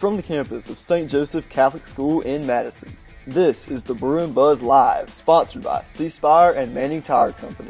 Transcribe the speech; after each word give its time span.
from 0.00 0.16
the 0.16 0.22
campus 0.22 0.70
of 0.70 0.78
St. 0.78 1.10
Joseph 1.10 1.46
Catholic 1.50 1.86
School 1.86 2.22
in 2.22 2.46
Madison. 2.46 2.90
This 3.26 3.68
is 3.68 3.84
the 3.84 3.92
Bruin 3.92 4.32
Buzz 4.32 4.62
Live, 4.62 5.10
sponsored 5.10 5.62
by 5.62 5.82
C 5.82 6.08
Spire 6.08 6.52
and 6.52 6.72
Manning 6.72 7.02
Tire 7.02 7.32
Company. 7.32 7.68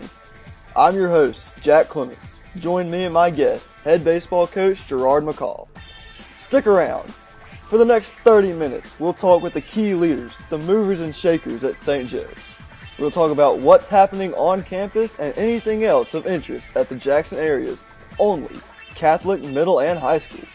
I'm 0.77 0.95
your 0.95 1.09
host, 1.09 1.53
Jack 1.61 1.89
Clements. 1.89 2.39
Join 2.61 2.89
me 2.89 3.03
and 3.03 3.13
my 3.13 3.31
guest, 3.31 3.69
head 3.83 4.05
baseball 4.05 4.47
coach 4.47 4.87
Gerard 4.87 5.25
McCall. 5.25 5.67
Stick 6.39 6.69
around. 6.69 7.13
For 7.69 7.79
the 7.79 7.85
next 7.85 8.13
30 8.13 8.53
minutes, 8.53 8.95
we'll 9.01 9.13
talk 9.13 9.43
with 9.43 9.55
the 9.55 9.61
key 9.61 9.95
leaders, 9.95 10.37
the 10.51 10.59
movers 10.59 11.01
and 11.01 11.15
shakers 11.15 11.65
at 11.65 11.75
St. 11.75 12.09
Joe's. 12.09 12.29
We'll 13.01 13.11
talk 13.11 13.33
about 13.33 13.59
what's 13.59 13.89
happening 13.89 14.35
on 14.35 14.63
campus 14.63 15.19
and 15.19 15.37
anything 15.37 15.83
else 15.83 16.15
of 16.15 16.29
interest 16.29 16.69
at 16.77 16.89
the 16.89 16.95
Jackson 16.95 17.39
area's 17.39 17.83
only 18.21 18.55
Catholic 18.95 19.43
middle 19.43 19.81
and 19.81 19.99
high 19.99 20.19
school. 20.19 20.47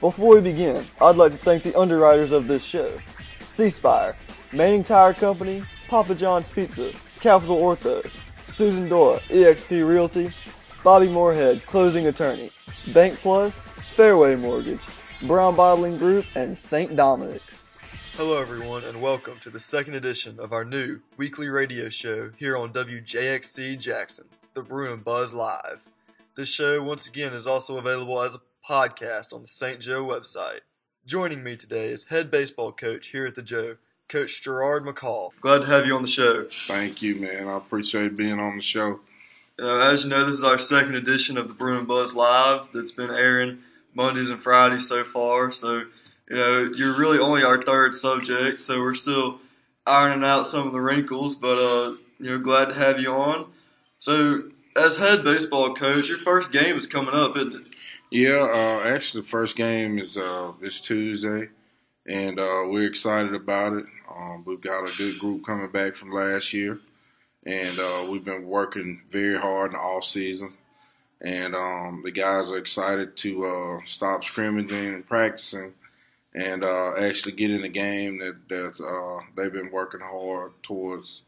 Before 0.00 0.36
we 0.36 0.40
begin, 0.40 0.86
I'd 1.00 1.16
like 1.16 1.32
to 1.32 1.38
thank 1.38 1.64
the 1.64 1.76
underwriters 1.76 2.30
of 2.30 2.46
this 2.46 2.62
show. 2.62 2.96
C 3.40 3.68
Spire, 3.68 4.14
Manning 4.52 4.84
Tire 4.84 5.12
Company, 5.12 5.64
Papa 5.88 6.14
John's 6.14 6.48
Pizza, 6.48 6.92
Capital 7.18 7.56
Ortho, 7.56 8.08
Susan 8.46 8.88
Dora, 8.88 9.18
eXp 9.26 9.84
Realty, 9.84 10.30
Bobby 10.84 11.08
Moorhead, 11.08 11.66
Closing 11.66 12.06
Attorney, 12.06 12.52
Bank 12.94 13.18
Plus, 13.18 13.66
Fairway 13.96 14.36
Mortgage, 14.36 14.78
Brown 15.22 15.56
Bottling 15.56 15.98
Group, 15.98 16.24
and 16.36 16.56
St. 16.56 16.94
Dominic's. 16.94 17.68
Hello, 18.12 18.40
everyone, 18.40 18.84
and 18.84 19.02
welcome 19.02 19.40
to 19.40 19.50
the 19.50 19.58
second 19.58 19.94
edition 19.94 20.38
of 20.38 20.52
our 20.52 20.64
new 20.64 21.00
weekly 21.16 21.48
radio 21.48 21.88
show 21.88 22.30
here 22.36 22.56
on 22.56 22.72
WJXC 22.72 23.80
Jackson, 23.80 24.26
the 24.54 24.62
Bruin 24.62 25.00
Buzz 25.00 25.34
Live. 25.34 25.80
This 26.36 26.48
show, 26.48 26.80
once 26.84 27.08
again, 27.08 27.32
is 27.32 27.48
also 27.48 27.78
available 27.78 28.22
as 28.22 28.36
a 28.36 28.40
podcast 28.68 29.32
on 29.32 29.40
the 29.40 29.48
St. 29.48 29.80
Joe 29.80 30.04
website. 30.04 30.60
Joining 31.06 31.42
me 31.42 31.56
today 31.56 31.90
is 31.90 32.04
head 32.04 32.30
baseball 32.30 32.70
coach 32.70 33.08
here 33.08 33.26
at 33.26 33.34
the 33.34 33.42
Joe, 33.42 33.76
Coach 34.10 34.42
Gerard 34.42 34.84
McCall. 34.84 35.30
Glad 35.40 35.62
to 35.62 35.66
have 35.66 35.86
you 35.86 35.96
on 35.96 36.02
the 36.02 36.08
show. 36.08 36.46
Thank 36.66 37.00
you, 37.00 37.14
man. 37.14 37.48
I 37.48 37.56
appreciate 37.56 38.16
being 38.16 38.38
on 38.38 38.56
the 38.56 38.62
show. 38.62 39.00
Uh, 39.58 39.78
as 39.78 40.04
you 40.04 40.10
know, 40.10 40.26
this 40.26 40.36
is 40.36 40.44
our 40.44 40.58
second 40.58 40.96
edition 40.96 41.38
of 41.38 41.48
the 41.48 41.66
and 41.66 41.88
Buzz 41.88 42.14
Live 42.14 42.68
that's 42.74 42.90
been 42.90 43.10
airing 43.10 43.60
Mondays 43.94 44.28
and 44.28 44.42
Fridays 44.42 44.86
so 44.86 45.02
far. 45.02 45.50
So, 45.50 45.84
you 46.28 46.36
know, 46.36 46.70
you're 46.76 46.98
really 46.98 47.18
only 47.18 47.42
our 47.42 47.64
third 47.64 47.94
subject, 47.94 48.60
so 48.60 48.80
we're 48.80 48.94
still 48.94 49.40
ironing 49.86 50.28
out 50.28 50.46
some 50.46 50.66
of 50.66 50.74
the 50.74 50.80
wrinkles, 50.80 51.36
but, 51.36 51.58
uh, 51.58 51.96
you 52.20 52.30
know, 52.30 52.38
glad 52.38 52.66
to 52.66 52.74
have 52.74 53.00
you 53.00 53.10
on. 53.10 53.50
So, 53.98 54.42
as 54.76 54.96
head 54.96 55.24
baseball 55.24 55.74
coach, 55.74 56.08
your 56.08 56.18
first 56.18 56.52
game 56.52 56.76
is 56.76 56.86
coming 56.86 57.14
up, 57.14 57.36
isn't 57.36 57.54
it? 57.54 57.68
Yeah, 58.10 58.38
uh, 58.40 58.82
actually, 58.86 59.22
the 59.22 59.28
first 59.28 59.54
game 59.54 59.98
is 59.98 60.16
uh, 60.16 60.52
Tuesday, 60.80 61.50
and 62.06 62.40
uh, 62.40 62.62
we're 62.66 62.88
excited 62.88 63.34
about 63.34 63.74
it. 63.74 63.84
Um, 64.10 64.44
we've 64.46 64.62
got 64.62 64.88
a 64.88 64.96
good 64.96 65.18
group 65.18 65.44
coming 65.44 65.70
back 65.70 65.94
from 65.94 66.12
last 66.12 66.54
year, 66.54 66.80
and 67.44 67.78
uh, 67.78 68.06
we've 68.08 68.24
been 68.24 68.46
working 68.46 69.02
very 69.10 69.36
hard 69.36 69.72
in 69.72 69.76
the 69.76 69.78
off 69.82 70.04
season. 70.04 70.56
And 71.20 71.54
um, 71.54 72.00
the 72.02 72.10
guys 72.10 72.48
are 72.48 72.56
excited 72.56 73.14
to 73.18 73.44
uh, 73.44 73.80
stop 73.84 74.24
scrimmaging 74.24 74.94
and 74.94 75.06
practicing, 75.06 75.74
and 76.34 76.64
uh, 76.64 76.94
actually 76.96 77.32
get 77.32 77.50
in 77.50 77.60
the 77.60 77.68
game 77.68 78.18
that 78.20 78.48
that 78.48 79.22
they've 79.36 79.52
been 79.52 79.70
working 79.70 80.00
hard 80.00 80.52
towards 80.62 81.22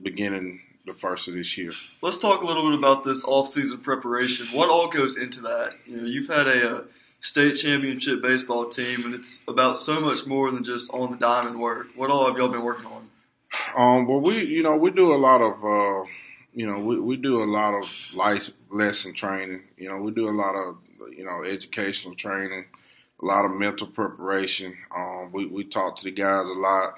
beginning 0.00 0.60
the 0.86 0.94
first 0.94 1.28
of 1.28 1.34
this 1.34 1.56
year. 1.56 1.72
Let's 2.00 2.16
talk 2.16 2.42
a 2.42 2.46
little 2.46 2.68
bit 2.68 2.78
about 2.78 3.04
this 3.04 3.24
off-season 3.24 3.80
preparation. 3.80 4.46
What 4.48 4.68
all 4.68 4.88
goes 4.88 5.16
into 5.16 5.40
that? 5.42 5.74
You 5.86 5.96
know, 5.96 6.04
you've 6.04 6.28
had 6.28 6.48
a, 6.48 6.78
a 6.78 6.84
state 7.20 7.54
championship 7.54 8.20
baseball 8.20 8.68
team, 8.68 9.04
and 9.04 9.14
it's 9.14 9.40
about 9.46 9.78
so 9.78 10.00
much 10.00 10.26
more 10.26 10.50
than 10.50 10.64
just 10.64 10.92
on 10.92 11.12
the 11.12 11.16
diamond 11.16 11.60
work. 11.60 11.88
What 11.94 12.10
all 12.10 12.26
have 12.26 12.36
y'all 12.36 12.48
been 12.48 12.64
working 12.64 12.86
on? 12.86 13.08
Um, 13.76 14.06
well, 14.08 14.20
we, 14.20 14.44
you 14.44 14.62
know, 14.62 14.76
we 14.76 14.90
do 14.90 15.12
a 15.12 15.16
lot 15.16 15.40
of, 15.40 15.64
uh, 15.64 16.08
you 16.52 16.66
know, 16.66 16.78
we, 16.78 16.98
we 16.98 17.16
do 17.16 17.42
a 17.42 17.44
lot 17.44 17.74
of 17.74 17.84
life 18.14 18.50
lesson 18.70 19.14
training. 19.14 19.62
You 19.76 19.88
know, 19.88 19.98
we 19.98 20.10
do 20.10 20.28
a 20.28 20.30
lot 20.30 20.54
of, 20.54 20.78
you 21.16 21.24
know, 21.24 21.44
educational 21.44 22.14
training, 22.14 22.64
a 23.22 23.24
lot 23.24 23.44
of 23.44 23.52
mental 23.52 23.86
preparation. 23.86 24.76
Um, 24.94 25.30
we, 25.32 25.46
we 25.46 25.64
talk 25.64 25.96
to 25.96 26.04
the 26.04 26.10
guys 26.10 26.46
a 26.46 26.58
lot 26.58 26.94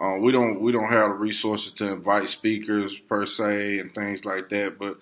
uh, 0.00 0.16
we 0.20 0.30
don't 0.30 0.60
we 0.60 0.70
don't 0.70 0.92
have 0.92 1.10
the 1.10 1.14
resources 1.14 1.72
to 1.72 1.92
invite 1.92 2.28
speakers 2.28 2.96
per 3.08 3.26
se 3.26 3.78
and 3.78 3.92
things 3.94 4.24
like 4.24 4.48
that, 4.50 4.78
but 4.78 4.98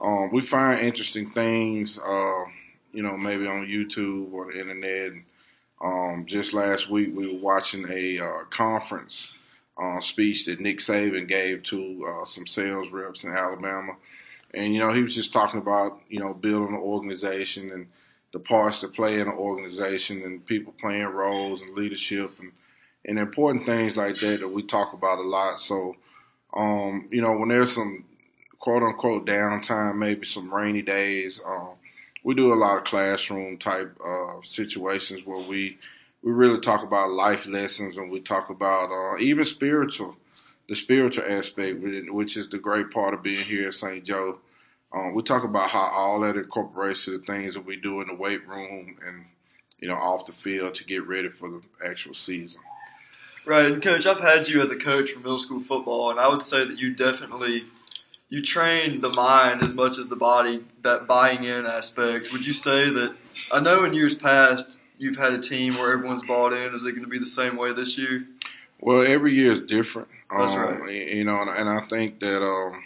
um, 0.00 0.30
we 0.32 0.40
find 0.40 0.80
interesting 0.80 1.30
things, 1.30 1.98
uh, 1.98 2.44
you 2.92 3.02
know, 3.02 3.16
maybe 3.16 3.46
on 3.46 3.66
YouTube 3.66 4.32
or 4.32 4.52
the 4.52 4.60
internet. 4.60 5.12
Um, 5.82 6.24
just 6.26 6.52
last 6.52 6.90
week, 6.90 7.10
we 7.14 7.26
were 7.26 7.40
watching 7.40 7.86
a 7.90 8.18
uh, 8.18 8.44
conference 8.50 9.28
uh, 9.80 10.00
speech 10.00 10.46
that 10.46 10.60
Nick 10.60 10.78
Saban 10.78 11.28
gave 11.28 11.62
to 11.64 12.06
uh, 12.06 12.24
some 12.26 12.46
sales 12.46 12.90
reps 12.90 13.24
in 13.24 13.30
Alabama, 13.30 13.92
and 14.52 14.74
you 14.74 14.80
know, 14.80 14.92
he 14.92 15.02
was 15.02 15.14
just 15.14 15.32
talking 15.32 15.60
about 15.60 16.00
you 16.08 16.18
know 16.18 16.34
building 16.34 16.74
an 16.74 16.80
organization 16.80 17.70
and 17.70 17.86
the 18.32 18.40
parts 18.40 18.80
to 18.80 18.88
play 18.88 19.14
in 19.14 19.28
an 19.28 19.34
organization 19.34 20.22
and 20.22 20.44
people 20.46 20.74
playing 20.80 21.04
roles 21.04 21.62
and 21.62 21.74
leadership 21.74 22.32
and 22.40 22.52
and 23.04 23.18
important 23.18 23.66
things 23.66 23.96
like 23.96 24.18
that 24.20 24.40
that 24.40 24.48
we 24.48 24.62
talk 24.62 24.92
about 24.92 25.18
a 25.18 25.22
lot. 25.22 25.60
So, 25.60 25.96
um, 26.54 27.08
you 27.10 27.20
know, 27.20 27.32
when 27.32 27.48
there's 27.48 27.74
some 27.74 28.04
quote 28.58 28.82
unquote 28.82 29.26
downtime, 29.26 29.96
maybe 29.96 30.26
some 30.26 30.52
rainy 30.52 30.82
days, 30.82 31.40
um, 31.46 31.70
we 32.22 32.34
do 32.34 32.52
a 32.52 32.54
lot 32.54 32.78
of 32.78 32.84
classroom 32.84 33.56
type 33.56 33.96
uh, 34.04 34.40
situations 34.44 35.24
where 35.24 35.46
we 35.46 35.78
we 36.22 36.32
really 36.32 36.60
talk 36.60 36.82
about 36.82 37.10
life 37.10 37.46
lessons 37.46 37.96
and 37.96 38.10
we 38.10 38.20
talk 38.20 38.50
about 38.50 38.90
uh, 38.90 39.18
even 39.18 39.44
spiritual, 39.46 40.16
the 40.68 40.74
spiritual 40.74 41.24
aspect, 41.26 41.80
which 42.10 42.36
is 42.36 42.50
the 42.50 42.58
great 42.58 42.90
part 42.90 43.14
of 43.14 43.22
being 43.22 43.44
here 43.44 43.68
at 43.68 43.74
St. 43.74 44.04
Joe. 44.04 44.38
Um, 44.92 45.14
we 45.14 45.22
talk 45.22 45.44
about 45.44 45.70
how 45.70 45.90
all 45.94 46.20
that 46.20 46.36
incorporates 46.36 47.06
to 47.06 47.12
the 47.12 47.24
things 47.24 47.54
that 47.54 47.64
we 47.64 47.76
do 47.76 48.02
in 48.02 48.08
the 48.08 48.14
weight 48.14 48.46
room 48.46 48.96
and 49.06 49.24
you 49.78 49.88
know 49.88 49.94
off 49.94 50.26
the 50.26 50.32
field 50.32 50.74
to 50.74 50.84
get 50.84 51.06
ready 51.06 51.28
for 51.28 51.48
the 51.48 51.62
actual 51.88 52.12
season. 52.12 52.60
Right, 53.46 53.66
and 53.66 53.82
coach, 53.82 54.06
I've 54.06 54.20
had 54.20 54.48
you 54.48 54.60
as 54.60 54.70
a 54.70 54.76
coach 54.76 55.12
for 55.12 55.20
middle 55.20 55.38
school 55.38 55.60
football, 55.60 56.10
and 56.10 56.20
I 56.20 56.28
would 56.28 56.42
say 56.42 56.64
that 56.64 56.78
you 56.78 56.94
definitely 56.94 57.64
you 58.28 58.42
train 58.42 59.00
the 59.00 59.08
mind 59.10 59.62
as 59.62 59.74
much 59.74 59.98
as 59.98 60.08
the 60.08 60.16
body. 60.16 60.64
That 60.82 61.06
buying 61.06 61.44
in 61.44 61.66
aspect. 61.66 62.32
Would 62.32 62.46
you 62.46 62.52
say 62.52 62.90
that? 62.90 63.14
I 63.52 63.60
know 63.60 63.84
in 63.84 63.92
years 63.94 64.14
past 64.14 64.78
you've 64.98 65.16
had 65.16 65.32
a 65.32 65.40
team 65.40 65.74
where 65.74 65.92
everyone's 65.92 66.22
bought 66.22 66.52
in. 66.52 66.74
Is 66.74 66.84
it 66.84 66.92
going 66.92 67.04
to 67.04 67.10
be 67.10 67.18
the 67.18 67.26
same 67.26 67.56
way 67.56 67.72
this 67.72 67.98
year? 67.98 68.24
Well, 68.78 69.02
every 69.02 69.34
year 69.34 69.52
is 69.52 69.60
different. 69.60 70.08
That's 70.30 70.54
um, 70.54 70.82
right. 70.82 70.92
You 70.92 71.24
know, 71.24 71.40
and 71.40 71.68
I 71.68 71.86
think 71.88 72.20
that 72.20 72.42
um, 72.42 72.82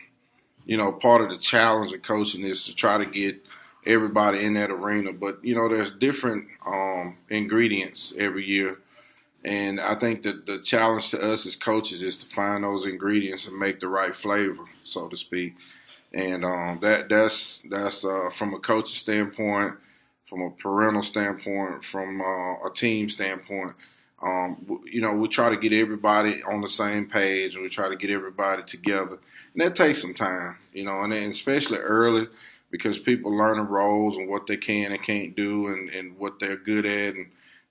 you 0.65 0.77
know 0.77 0.93
part 0.93 1.21
of 1.21 1.31
the 1.31 1.39
challenge 1.39 1.93
of 1.93 2.03
coaching 2.03 2.45
is 2.45 2.65
to 2.67 2.75
try 2.75 2.99
to 2.99 3.07
get 3.07 3.45
everybody 3.87 4.45
in 4.45 4.55
that 4.55 4.71
arena. 4.71 5.13
But 5.13 5.45
you 5.45 5.55
know, 5.55 5.69
there's 5.69 5.91
different 5.91 6.47
um, 6.65 7.17
ingredients 7.29 8.15
every 8.17 8.47
year 8.47 8.79
and 9.45 9.79
I 9.79 9.95
think 9.95 10.23
that 10.23 10.47
the 10.47 10.59
challenge 10.61 11.11
to 11.11 11.21
us 11.21 11.45
as 11.45 11.55
coaches 11.55 12.01
is 12.01 12.17
to 12.19 12.27
find 12.27 12.65
those 12.65 12.87
ingredients 12.87 13.47
and 13.47 13.59
make 13.59 13.79
the 13.79 13.89
right 13.89 14.17
flavor, 14.17 14.65
so 14.85 15.07
to 15.09 15.17
speak. 15.17 15.55
And 16.15 16.45
um, 16.45 16.79
that 16.81 17.09
that's 17.09 17.63
that's 17.69 18.05
uh, 18.05 18.31
from 18.35 18.55
a 18.55 18.59
coach's 18.59 18.97
standpoint, 18.97 19.75
from 20.29 20.41
a 20.41 20.51
parental 20.51 21.03
standpoint, 21.03 21.85
from 21.85 22.23
uh, 22.23 22.67
a 22.67 22.71
team 22.75 23.09
standpoint. 23.11 23.73
Um, 24.23 24.81
you 24.91 25.03
know, 25.03 25.13
we 25.13 25.29
try 25.29 25.51
to 25.51 25.57
get 25.59 25.75
everybody 25.75 26.43
on 26.43 26.63
the 26.63 26.69
same 26.69 27.07
page, 27.07 27.55
and 27.55 27.63
we 27.63 27.69
try 27.69 27.89
to 27.91 27.97
get 27.97 28.11
everybody 28.11 28.63
together, 28.63 29.19
and 29.53 29.61
that 29.61 29.75
takes 29.75 30.01
some 30.01 30.15
time. 30.15 30.57
You 30.73 30.85
know, 30.85 31.03
and, 31.03 31.13
and 31.13 31.33
especially 31.33 31.79
early 31.79 32.29
because 32.71 32.99
people 32.99 33.37
learn 33.37 33.59
the 33.59 33.65
roles 33.65 34.17
and 34.17 34.29
what 34.29 34.47
they 34.47 34.57
can 34.57 34.93
and 34.93 35.03
can't 35.03 35.37
do, 35.37 35.67
and, 35.67 35.91
and 35.91 36.17
what 36.17 36.41
they're 36.41 36.57
good 36.57 36.87
at, 36.87 37.15
and 37.15 37.27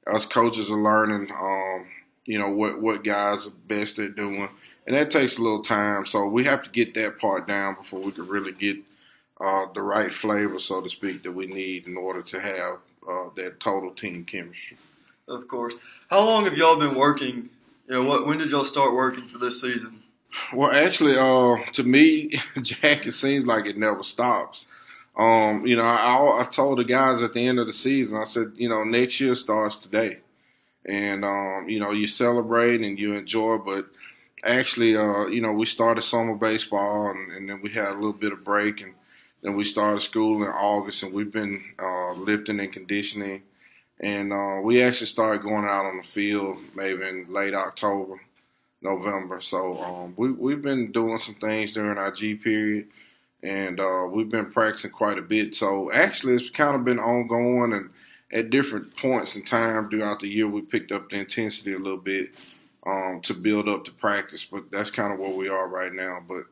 us 0.07 0.25
coaches 0.25 0.69
are 0.69 0.81
learning, 0.81 1.31
um, 1.31 1.85
you 2.25 2.39
know, 2.39 2.49
what, 2.49 2.81
what 2.81 3.03
guys 3.03 3.47
are 3.47 3.53
best 3.67 3.99
at 3.99 4.15
doing. 4.15 4.49
And 4.85 4.95
that 4.95 5.11
takes 5.11 5.37
a 5.37 5.41
little 5.41 5.61
time. 5.61 6.05
So 6.05 6.25
we 6.25 6.43
have 6.45 6.63
to 6.63 6.69
get 6.69 6.93
that 6.95 7.19
part 7.19 7.47
down 7.47 7.75
before 7.75 8.01
we 8.01 8.11
can 8.11 8.27
really 8.27 8.51
get 8.51 8.77
uh, 9.39 9.65
the 9.73 9.81
right 9.81 10.13
flavor, 10.13 10.59
so 10.59 10.81
to 10.81 10.89
speak, 10.89 11.23
that 11.23 11.31
we 11.31 11.47
need 11.47 11.87
in 11.87 11.97
order 11.97 12.21
to 12.21 12.39
have 12.39 12.77
uh, 13.09 13.29
that 13.35 13.59
total 13.59 13.91
team 13.91 14.25
chemistry. 14.25 14.77
Of 15.27 15.47
course. 15.47 15.73
How 16.09 16.23
long 16.25 16.45
have 16.45 16.57
y'all 16.57 16.75
been 16.75 16.95
working? 16.95 17.49
You 17.87 17.95
know, 17.95 18.03
what, 18.03 18.27
when 18.27 18.37
did 18.37 18.51
y'all 18.51 18.65
start 18.65 18.93
working 18.93 19.27
for 19.27 19.37
this 19.37 19.61
season? 19.61 20.03
Well, 20.53 20.71
actually, 20.71 21.15
uh, 21.17 21.63
to 21.73 21.83
me, 21.83 22.29
Jack, 22.61 23.05
it 23.05 23.13
seems 23.13 23.45
like 23.45 23.65
it 23.65 23.77
never 23.77 24.03
stops. 24.03 24.67
Um, 25.15 25.67
you 25.67 25.75
know, 25.75 25.83
I, 25.83 26.41
I 26.41 26.43
told 26.45 26.79
the 26.79 26.83
guys 26.83 27.21
at 27.21 27.33
the 27.33 27.47
end 27.47 27.59
of 27.59 27.67
the 27.67 27.73
season, 27.73 28.15
I 28.15 28.23
said, 28.23 28.53
you 28.55 28.67
know, 28.67 28.83
next 28.83 29.19
year 29.19 29.35
starts 29.35 29.77
today, 29.77 30.19
and 30.85 31.23
um, 31.23 31.65
you 31.67 31.79
know, 31.79 31.91
you 31.91 32.07
celebrate 32.07 32.81
and 32.81 32.97
you 32.97 33.13
enjoy, 33.13 33.57
but 33.57 33.85
actually, 34.43 34.95
uh, 34.95 35.27
you 35.27 35.41
know, 35.41 35.51
we 35.51 35.65
started 35.65 36.01
summer 36.01 36.35
baseball, 36.35 37.11
and, 37.11 37.31
and, 37.31 37.49
then 37.49 37.61
we 37.61 37.69
had 37.69 37.89
a 37.89 37.93
little 37.93 38.13
bit 38.13 38.33
of 38.33 38.43
break, 38.43 38.81
and 38.81 38.93
then 39.43 39.55
we 39.55 39.63
started 39.63 40.01
school 40.01 40.41
in 40.41 40.49
August, 40.49 41.03
and 41.03 41.13
we've 41.13 41.31
been 41.31 41.63
uh, 41.79 42.13
lifting 42.13 42.59
and 42.59 42.73
conditioning, 42.73 43.43
and 43.99 44.33
uh, 44.33 44.61
we 44.63 44.81
actually 44.81 45.07
started 45.07 45.43
going 45.43 45.65
out 45.65 45.85
on 45.85 45.97
the 45.97 46.07
field 46.07 46.57
maybe 46.75 47.07
in 47.07 47.27
late 47.29 47.53
October, 47.53 48.19
November. 48.81 49.41
So 49.41 49.77
um, 49.81 50.13
we 50.17 50.31
we've 50.31 50.61
been 50.61 50.91
doing 50.91 51.19
some 51.19 51.35
things 51.35 51.73
during 51.73 51.97
our 51.97 52.11
G 52.11 52.35
period, 52.35 52.87
and 53.43 53.79
uh, 53.79 54.07
we've 54.09 54.29
been 54.29 54.51
practicing 54.51 54.91
quite 54.91 55.17
a 55.17 55.21
bit. 55.21 55.53
So 55.53 55.91
actually, 55.91 56.35
it's 56.35 56.49
kind 56.49 56.75
of 56.75 56.85
been 56.85 56.99
ongoing, 56.99 57.73
and 57.73 57.89
at 58.31 58.49
different 58.49 58.95
points 58.97 59.35
in 59.35 59.43
time 59.43 59.89
throughout 59.89 60.21
the 60.21 60.29
year, 60.29 60.47
we 60.47 60.61
picked 60.61 60.91
up 60.91 61.09
the 61.09 61.17
intensity 61.17 61.73
a 61.73 61.77
little 61.77 61.97
bit 61.97 62.31
um, 62.87 63.19
to 63.23 63.33
build 63.33 63.67
up 63.67 63.85
the 63.85 63.91
practice. 63.91 64.45
But 64.45 64.71
that's 64.71 64.89
kind 64.89 65.13
of 65.13 65.19
where 65.19 65.29
we 65.29 65.49
are 65.49 65.67
right 65.67 65.93
now. 65.93 66.23
But 66.25 66.45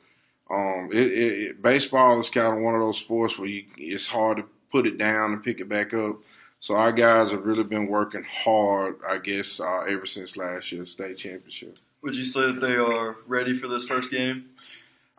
um, 0.53 0.89
it, 0.91 1.11
it, 1.11 1.41
it, 1.41 1.61
baseball 1.61 2.19
is 2.19 2.29
kind 2.29 2.57
of 2.57 2.63
one 2.63 2.75
of 2.75 2.81
those 2.81 2.97
sports 2.97 3.39
where 3.39 3.47
you, 3.47 3.63
it's 3.77 4.07
hard 4.07 4.37
to 4.37 4.44
put 4.71 4.85
it 4.85 4.97
down 4.97 5.31
and 5.31 5.44
pick 5.44 5.61
it 5.61 5.69
back 5.69 5.94
up. 5.94 6.17
So 6.59 6.75
our 6.75 6.91
guys 6.91 7.31
have 7.31 7.45
really 7.45 7.63
been 7.63 7.87
working 7.87 8.23
hard, 8.23 8.97
I 9.07 9.17
guess, 9.17 9.59
uh, 9.59 9.81
ever 9.89 10.05
since 10.05 10.37
last 10.37 10.71
year's 10.71 10.91
state 10.91 11.17
championship. 11.17 11.77
Would 12.03 12.15
you 12.15 12.25
say 12.25 12.41
that 12.41 12.61
they 12.61 12.75
are 12.75 13.15
ready 13.27 13.57
for 13.57 13.67
this 13.67 13.85
first 13.85 14.11
game? 14.11 14.49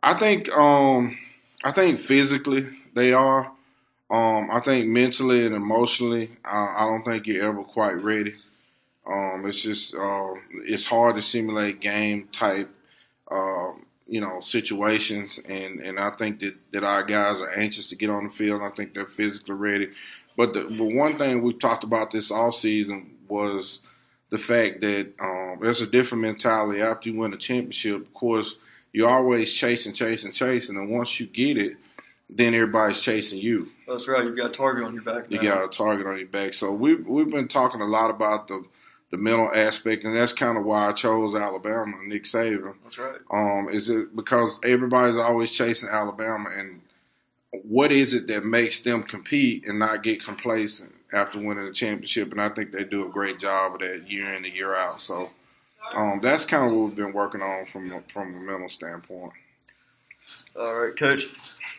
I 0.02 0.14
think, 0.14 0.48
um, 0.50 1.18
I 1.64 1.72
think 1.72 1.98
physically 1.98 2.66
they 2.94 3.12
are. 3.12 3.52
Um, 4.10 4.50
I 4.52 4.60
think 4.60 4.88
mentally 4.88 5.46
and 5.46 5.54
emotionally, 5.54 6.32
I, 6.44 6.74
I, 6.76 6.84
don't 6.84 7.02
think 7.02 7.26
you're 7.26 7.44
ever 7.44 7.62
quite 7.62 8.02
ready. 8.02 8.34
Um, 9.06 9.44
it's 9.46 9.62
just 9.62 9.94
uh, 9.94 10.34
it's 10.66 10.84
hard 10.84 11.16
to 11.16 11.22
simulate 11.22 11.80
game 11.80 12.28
type, 12.30 12.68
uh, 13.30 13.72
you 14.06 14.20
know, 14.20 14.40
situations, 14.40 15.40
and, 15.48 15.80
and 15.80 15.98
I 15.98 16.10
think 16.10 16.40
that, 16.40 16.54
that 16.72 16.84
our 16.84 17.04
guys 17.04 17.40
are 17.40 17.50
anxious 17.50 17.88
to 17.88 17.96
get 17.96 18.10
on 18.10 18.24
the 18.24 18.30
field. 18.30 18.60
I 18.60 18.68
think 18.70 18.92
they're 18.92 19.06
physically 19.06 19.54
ready. 19.54 19.88
But 20.36 20.52
the, 20.52 20.64
but 20.64 20.92
one 20.92 21.16
thing 21.16 21.42
we 21.42 21.54
talked 21.54 21.84
about 21.84 22.10
this 22.10 22.30
off 22.30 22.56
season 22.56 23.16
was 23.28 23.80
the 24.30 24.38
fact 24.38 24.80
that 24.82 25.12
um, 25.20 25.58
there's 25.60 25.80
a 25.80 25.86
different 25.86 26.22
mentality 26.22 26.82
after 26.82 27.08
you 27.08 27.18
win 27.18 27.32
a 27.32 27.38
championship. 27.38 27.96
Of 27.96 28.12
course, 28.14 28.56
you're 28.92 29.08
always 29.08 29.52
chasing, 29.52 29.92
chasing, 29.92 30.32
chasing, 30.32 30.76
and 30.76 30.90
once 30.90 31.18
you 31.18 31.26
get 31.26 31.56
it, 31.56 31.76
then 32.28 32.54
everybody's 32.54 33.00
chasing 33.00 33.38
you. 33.38 33.68
That's 33.86 34.08
right. 34.08 34.24
You've 34.24 34.36
got 34.36 34.50
a 34.50 34.54
target 34.54 34.84
on 34.84 34.94
your 34.94 35.02
back. 35.02 35.30
Now. 35.30 35.40
You 35.40 35.48
got 35.48 35.64
a 35.64 35.68
target 35.68 36.06
on 36.06 36.18
your 36.18 36.26
back. 36.26 36.54
So 36.54 36.72
we've 36.72 37.06
we've 37.06 37.30
been 37.30 37.48
talking 37.48 37.80
a 37.80 37.86
lot 37.86 38.10
about 38.10 38.48
the 38.48 38.64
the 39.10 39.18
mental 39.18 39.50
aspect, 39.54 40.04
and 40.04 40.16
that's 40.16 40.32
kind 40.32 40.56
of 40.56 40.64
why 40.64 40.88
I 40.88 40.92
chose 40.92 41.34
Alabama, 41.34 41.98
Nick 42.06 42.24
Saban. 42.24 42.74
That's 42.82 42.98
right. 42.98 43.20
Um, 43.30 43.68
is 43.70 43.90
it 43.90 44.16
because 44.16 44.58
everybody's 44.64 45.18
always 45.18 45.50
chasing 45.50 45.90
Alabama, 45.90 46.48
and 46.56 46.80
what 47.50 47.92
is 47.92 48.14
it 48.14 48.26
that 48.28 48.46
makes 48.46 48.80
them 48.80 49.02
compete 49.02 49.66
and 49.66 49.78
not 49.78 50.02
get 50.02 50.24
complacent 50.24 50.94
after 51.12 51.38
winning 51.38 51.66
the 51.66 51.72
championship? 51.72 52.32
And 52.32 52.40
I 52.40 52.48
think 52.48 52.72
they 52.72 52.84
do 52.84 53.06
a 53.06 53.10
great 53.10 53.38
job 53.38 53.74
of 53.74 53.80
that 53.80 54.10
year 54.10 54.32
in 54.32 54.46
and 54.46 54.54
year 54.54 54.74
out. 54.74 55.02
So 55.02 55.28
um, 55.94 56.20
that's 56.22 56.44
kind 56.44 56.66
of 56.66 56.72
what 56.72 56.86
we've 56.86 56.96
been 56.96 57.12
working 57.12 57.42
on 57.42 57.66
from 57.66 57.92
a, 57.92 58.00
from 58.12 58.34
a 58.34 58.40
mental 58.40 58.68
standpoint. 58.68 59.32
All 60.58 60.74
right, 60.74 60.96
Coach. 60.96 61.24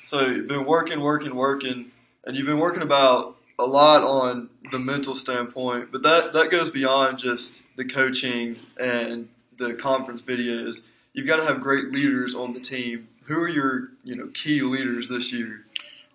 So 0.05 0.27
you've 0.27 0.47
been 0.47 0.65
working, 0.65 0.99
working, 0.99 1.35
working, 1.35 1.91
and 2.25 2.35
you've 2.35 2.45
been 2.45 2.59
working 2.59 2.81
about 2.81 3.37
a 3.59 3.65
lot 3.65 4.03
on 4.03 4.49
the 4.71 4.79
mental 4.79 5.15
standpoint, 5.15 5.91
but 5.91 6.01
that 6.03 6.33
that 6.33 6.51
goes 6.51 6.69
beyond 6.69 7.19
just 7.19 7.61
the 7.75 7.85
coaching 7.85 8.57
and 8.79 9.29
the 9.57 9.73
conference 9.75 10.21
videos. 10.21 10.81
You've 11.13 11.27
got 11.27 11.37
to 11.37 11.45
have 11.45 11.61
great 11.61 11.91
leaders 11.91 12.33
on 12.33 12.53
the 12.53 12.59
team 12.59 13.07
who 13.25 13.39
are 13.39 13.49
your 13.49 13.89
you 14.03 14.15
know 14.15 14.27
key 14.33 14.61
leaders 14.61 15.07
this 15.07 15.31
year? 15.31 15.65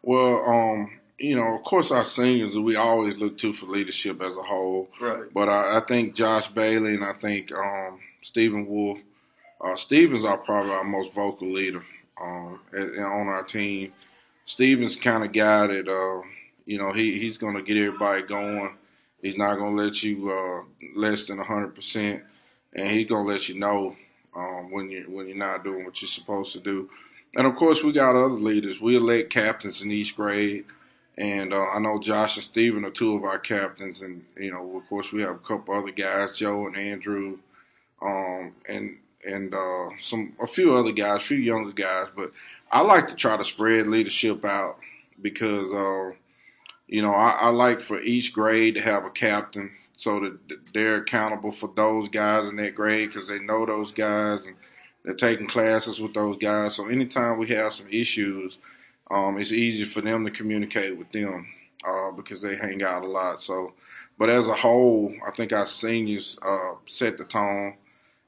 Well, 0.02 0.44
um, 0.44 0.97
you 1.18 1.36
know, 1.36 1.54
of 1.54 1.62
course, 1.64 1.90
our 1.90 2.04
seniors 2.04 2.56
we 2.56 2.76
always 2.76 3.16
look 3.16 3.38
to 3.38 3.52
for 3.52 3.66
leadership 3.66 4.22
as 4.22 4.36
a 4.36 4.42
whole. 4.42 4.88
Right. 5.00 5.32
But 5.32 5.48
I, 5.48 5.78
I 5.78 5.82
think 5.86 6.14
Josh 6.14 6.48
Bailey 6.48 6.94
and 6.94 7.04
I 7.04 7.12
think 7.14 7.52
um, 7.52 8.00
Stephen 8.22 8.66
Wolf. 8.66 8.98
Uh, 9.60 9.74
Stephen's 9.74 10.24
our 10.24 10.38
probably 10.38 10.70
our 10.70 10.84
most 10.84 11.12
vocal 11.12 11.52
leader 11.52 11.82
um, 12.20 12.60
on 12.72 13.28
our 13.28 13.42
team. 13.42 13.92
Stephen's 14.44 14.96
kind 14.96 15.24
of 15.24 15.32
guy 15.32 15.66
that 15.66 15.88
uh, 15.88 16.26
you 16.64 16.78
know 16.78 16.92
he, 16.92 17.18
he's 17.18 17.38
going 17.38 17.56
to 17.56 17.62
get 17.62 17.76
everybody 17.76 18.22
going. 18.22 18.76
He's 19.20 19.36
not 19.36 19.56
going 19.56 19.76
to 19.76 19.82
let 19.82 20.02
you 20.02 20.30
uh, 20.30 20.62
less 20.94 21.26
than 21.26 21.38
hundred 21.38 21.74
percent, 21.74 22.22
and 22.72 22.88
he's 22.88 23.08
going 23.08 23.26
to 23.26 23.32
let 23.32 23.48
you 23.48 23.58
know 23.58 23.96
um, 24.36 24.70
when 24.70 24.88
you 24.90 25.04
when 25.08 25.26
you're 25.26 25.36
not 25.36 25.64
doing 25.64 25.84
what 25.84 26.00
you're 26.00 26.08
supposed 26.08 26.52
to 26.52 26.60
do. 26.60 26.88
And 27.36 27.46
of 27.46 27.56
course, 27.56 27.82
we 27.82 27.92
got 27.92 28.16
other 28.16 28.28
leaders. 28.28 28.80
We 28.80 28.96
elect 28.96 29.30
captains 29.30 29.82
in 29.82 29.90
each 29.90 30.16
grade, 30.16 30.64
and 31.18 31.52
uh, 31.52 31.66
I 31.74 31.80
know 31.80 31.98
Josh 31.98 32.36
and 32.36 32.44
Steven 32.44 32.84
are 32.84 32.90
two 32.90 33.16
of 33.16 33.24
our 33.24 33.40
captains. 33.40 34.02
And 34.02 34.24
you 34.38 34.52
know, 34.52 34.78
of 34.78 34.88
course, 34.88 35.12
we 35.12 35.22
have 35.22 35.34
a 35.34 35.38
couple 35.38 35.74
other 35.74 35.90
guys, 35.90 36.38
Joe 36.38 36.66
and 36.66 36.76
Andrew, 36.76 37.38
um, 38.00 38.54
and 38.68 38.98
and 39.26 39.52
uh, 39.52 39.88
some 39.98 40.34
a 40.40 40.46
few 40.46 40.74
other 40.74 40.92
guys, 40.92 41.22
a 41.22 41.24
few 41.24 41.38
younger 41.38 41.72
guys. 41.72 42.06
But 42.14 42.30
I 42.70 42.82
like 42.82 43.08
to 43.08 43.16
try 43.16 43.36
to 43.36 43.44
spread 43.44 43.88
leadership 43.88 44.44
out 44.44 44.78
because 45.20 45.72
uh, 45.72 46.16
you 46.86 47.02
know 47.02 47.12
I, 47.12 47.30
I 47.30 47.48
like 47.48 47.80
for 47.80 48.00
each 48.00 48.32
grade 48.32 48.76
to 48.76 48.80
have 48.80 49.04
a 49.04 49.10
captain 49.10 49.72
so 49.96 50.20
that 50.20 50.38
they're 50.72 50.98
accountable 50.98 51.50
for 51.50 51.68
those 51.74 52.08
guys 52.08 52.48
in 52.48 52.54
that 52.56 52.76
grade 52.76 53.08
because 53.08 53.26
they 53.26 53.40
know 53.40 53.66
those 53.66 53.90
guys 53.90 54.46
and 54.46 54.54
they're 55.04 55.14
taking 55.14 55.48
classes 55.48 55.98
with 55.98 56.14
those 56.14 56.36
guys. 56.36 56.76
So 56.76 56.86
anytime 56.86 57.38
we 57.38 57.48
have 57.48 57.74
some 57.74 57.88
issues, 57.90 58.58
um, 59.10 59.38
it's 59.38 59.52
easy 59.52 59.84
for 59.84 60.00
them 60.00 60.24
to 60.24 60.30
communicate 60.30 60.96
with 60.96 61.10
them 61.12 61.46
uh, 61.86 62.10
because 62.12 62.42
they 62.42 62.56
hang 62.56 62.82
out 62.82 63.04
a 63.04 63.06
lot. 63.06 63.42
So, 63.42 63.72
but 64.18 64.28
as 64.28 64.48
a 64.48 64.54
whole, 64.54 65.14
I 65.26 65.30
think 65.30 65.52
our 65.52 65.66
seniors 65.66 66.38
uh, 66.42 66.74
set 66.86 67.18
the 67.18 67.24
tone, 67.24 67.74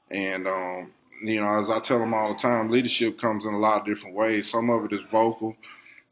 and 0.09 0.47
um, 0.47 0.91
you 1.23 1.39
know, 1.39 1.59
as 1.59 1.69
I 1.69 1.79
tell 1.79 1.99
them 1.99 2.13
all 2.13 2.33
the 2.33 2.39
time, 2.39 2.69
leadership 2.69 3.19
comes 3.19 3.45
in 3.45 3.53
a 3.53 3.59
lot 3.59 3.81
of 3.81 3.85
different 3.85 4.15
ways. 4.15 4.49
Some 4.49 4.69
of 4.69 4.85
it 4.85 4.93
is 4.93 5.09
vocal. 5.09 5.55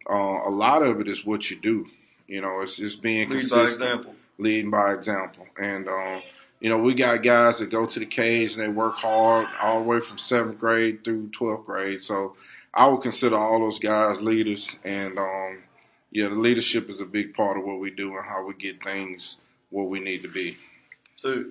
Uh, 0.09 0.47
a 0.47 0.51
lot 0.51 0.83
of 0.83 0.99
it 0.99 1.07
is 1.07 1.25
what 1.25 1.49
you 1.49 1.57
do. 1.57 1.87
You 2.27 2.41
know, 2.41 2.61
it's 2.61 2.75
just 2.75 3.01
being 3.01 3.29
Lead 3.29 3.39
consistent. 3.39 3.79
by 3.79 3.85
example 3.85 4.15
leading 4.39 4.71
by 4.71 4.93
example. 4.93 5.45
And 5.61 5.87
um, 5.87 6.23
you 6.59 6.69
know, 6.69 6.77
we 6.77 6.95
got 6.95 7.23
guys 7.23 7.59
that 7.59 7.69
go 7.69 7.85
to 7.85 7.99
the 7.99 8.05
cage 8.05 8.55
and 8.55 8.63
they 8.63 8.69
work 8.69 8.95
hard 8.95 9.47
all 9.61 9.79
the 9.79 9.87
way 9.87 9.99
from 9.99 10.17
seventh 10.17 10.59
grade 10.59 11.03
through 11.03 11.29
twelfth 11.29 11.65
grade. 11.65 12.01
So 12.01 12.35
I 12.73 12.87
would 12.87 13.01
consider 13.01 13.35
all 13.35 13.59
those 13.59 13.79
guys 13.79 14.19
leaders. 14.21 14.75
And 14.83 15.17
um, 15.17 15.63
yeah, 16.11 16.29
the 16.29 16.35
leadership 16.35 16.89
is 16.89 17.01
a 17.01 17.05
big 17.05 17.33
part 17.33 17.57
of 17.57 17.63
what 17.63 17.79
we 17.79 17.91
do 17.91 18.15
and 18.15 18.25
how 18.25 18.45
we 18.45 18.53
get 18.53 18.83
things 18.83 19.37
where 19.69 19.85
we 19.85 19.99
need 19.99 20.23
to 20.23 20.29
be. 20.29 20.57
So, 21.15 21.45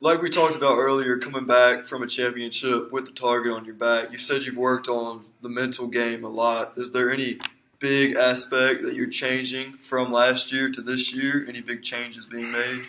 like 0.00 0.22
we 0.22 0.30
talked 0.30 0.54
about 0.54 0.78
earlier, 0.78 1.18
coming 1.18 1.46
back 1.46 1.86
from 1.86 2.02
a 2.02 2.06
championship 2.06 2.92
with 2.92 3.06
the 3.06 3.12
target 3.12 3.52
on 3.52 3.64
your 3.64 3.74
back, 3.74 4.12
you 4.12 4.18
said 4.18 4.42
you've 4.42 4.56
worked 4.56 4.88
on 4.88 5.24
the 5.42 5.48
mental 5.48 5.86
game 5.86 6.24
a 6.24 6.28
lot. 6.28 6.74
Is 6.76 6.92
there 6.92 7.12
any 7.12 7.38
big 7.80 8.16
aspect 8.16 8.82
that 8.82 8.94
you're 8.94 9.10
changing 9.10 9.74
from 9.84 10.12
last 10.12 10.52
year 10.52 10.70
to 10.70 10.82
this 10.82 11.12
year? 11.12 11.44
Any 11.48 11.60
big 11.60 11.82
changes 11.82 12.26
being 12.26 12.52
made? 12.52 12.82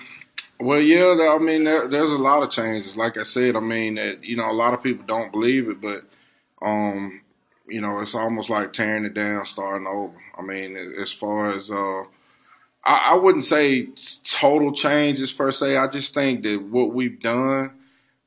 Well, 0.60 0.82
yeah, 0.82 1.30
I 1.32 1.38
mean, 1.38 1.64
there's 1.64 1.94
a 1.94 2.18
lot 2.18 2.44
of 2.44 2.50
changes. 2.50 2.98
Like 2.98 3.18
I 3.18 3.24
said, 3.24 3.56
I 3.56 3.62
mean, 3.62 3.96
that 3.96 4.24
you 4.24 4.36
know, 4.36 4.50
a 4.50 4.54
lot 4.54 4.74
of 4.74 4.84
people 4.84 5.06
don't 5.06 5.32
believe 5.32 5.70
it, 5.70 5.80
but 5.80 6.04
um, 6.62 7.22
you 7.70 7.82
know, 7.82 8.00
it's 8.00 8.16
almost 8.16 8.50
like 8.50 8.74
tearing 8.74 9.06
it 9.06 9.14
down, 9.14 9.46
starting 9.46 9.88
over. 9.88 10.16
I 10.38 10.42
mean, 10.42 10.76
as 10.76 11.12
far 11.12 11.52
as 11.54 11.72
uh, 11.72 12.04
I, 12.84 13.12
I 13.12 13.16
wouldn't 13.16 13.46
say 13.46 13.90
total 14.24 14.74
changes 14.74 15.34
per 15.34 15.52
se. 15.52 15.78
I 15.78 15.88
just 15.88 16.14
think 16.14 16.44
that 16.44 16.62
what 16.62 16.94
we've 16.94 17.20
done, 17.22 17.72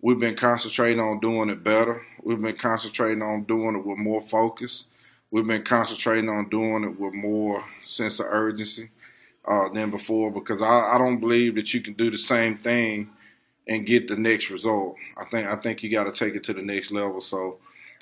we've 0.01 0.19
been 0.19 0.37
concentrating 0.37 1.01
on 1.01 1.21
doing 1.21 1.51
it 1.51 1.63
better. 1.63 2.03
We've 2.23 2.41
been 2.41 2.57
concentrating 2.57 3.23
on 3.23 3.45
doing 3.45 3.77
it 3.77 3.87
with 3.87 3.99
more 3.99 4.21
focus 4.21 4.85
we've 5.33 5.47
been 5.47 5.65
concentrating 5.65 6.29
on 6.29 6.49
doing 6.49 6.85
it 6.85 7.01
with 7.01 7.15
more 7.15 7.65
sense 7.85 8.21
of 8.21 8.27
urgency 8.29 8.91
uh, 9.49 9.69
than 9.71 9.91
before 9.91 10.31
because 10.31 10.63
I, 10.63 10.95
I, 10.95 10.99
don't 10.99 11.19
believe 11.19 11.57
that 11.57 11.75
you 11.75 11.81
can 11.81 11.95
do 11.95 12.13
the 12.13 12.19
same 12.19 12.59
thing 12.59 13.11
and 13.67 13.87
get 13.87 14.07
the 14.07 14.17
next 14.17 14.51
result. 14.51 14.95
I 15.17 15.25
think 15.25 15.49
I 15.49 15.57
think 15.57 15.83
you 15.83 15.91
got 15.91 16.05
to 16.05 16.13
take 16.13 16.37
it 16.37 16.45
to 16.45 16.53
the 16.53 16.63
next 16.63 16.93
level. 16.93 17.21
So 17.21 17.59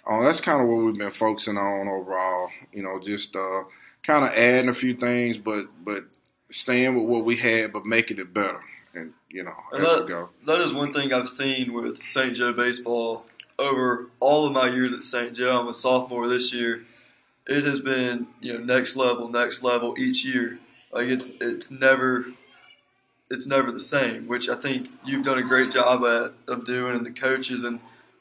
uh, 0.08 0.22
that's 0.22 0.40
kind 0.40 0.62
of 0.62 0.68
what 0.68 0.84
we've 0.84 0.98
been 0.98 1.10
focusing 1.10 1.56
on 1.56 1.88
overall. 1.88 2.50
You 2.72 2.82
know, 2.82 3.00
just 3.00 3.36
uh, 3.36 3.64
kind 4.02 4.24
of 4.24 4.32
adding 4.32 4.68
a 4.68 4.74
few 4.74 4.94
things, 4.94 5.38
but 5.38 5.66
but 5.84 6.04
staying 6.50 6.96
with 6.96 7.08
what 7.08 7.24
we 7.24 7.36
had, 7.36 7.72
but 7.72 7.86
making 7.86 8.18
it 8.18 8.32
better. 8.32 8.60
And 8.94 9.12
you 9.28 9.44
know, 9.44 9.54
and 9.72 9.84
as 9.84 9.92
that, 9.92 10.02
we 10.04 10.08
go. 10.08 10.28
That 10.46 10.60
is 10.60 10.74
one 10.74 10.92
thing 10.92 11.12
I've 11.12 11.28
seen 11.28 11.72
with 11.72 12.02
St. 12.02 12.34
Joe 12.34 12.52
baseball 12.52 13.24
over 13.58 14.10
all 14.18 14.46
of 14.46 14.52
my 14.52 14.68
years 14.68 14.92
at 14.92 15.02
St. 15.02 15.34
Joe. 15.34 15.60
I'm 15.60 15.68
a 15.68 15.74
sophomore 15.74 16.26
this 16.26 16.52
year 16.52 16.82
it 17.50 17.64
has 17.64 17.80
been 17.80 18.28
you 18.40 18.54
know 18.54 18.64
next 18.64 18.96
level, 18.96 19.28
next 19.28 19.62
level 19.62 19.94
each 19.98 20.24
year. 20.24 20.58
Like 20.92 21.08
it's 21.08 21.30
it's 21.40 21.70
never 21.70 22.26
it's 23.28 23.46
never 23.46 23.72
the 23.72 23.80
same, 23.80 24.26
which 24.26 24.48
I 24.48 24.56
think 24.56 24.88
you've 25.04 25.24
done 25.24 25.38
a 25.38 25.42
great 25.42 25.72
job 25.72 26.02
at 26.04 26.32
of 26.52 26.64
doing, 26.64 26.96
and 26.96 27.04
the 27.04 27.10
coaches. 27.10 27.64
And 27.64 27.80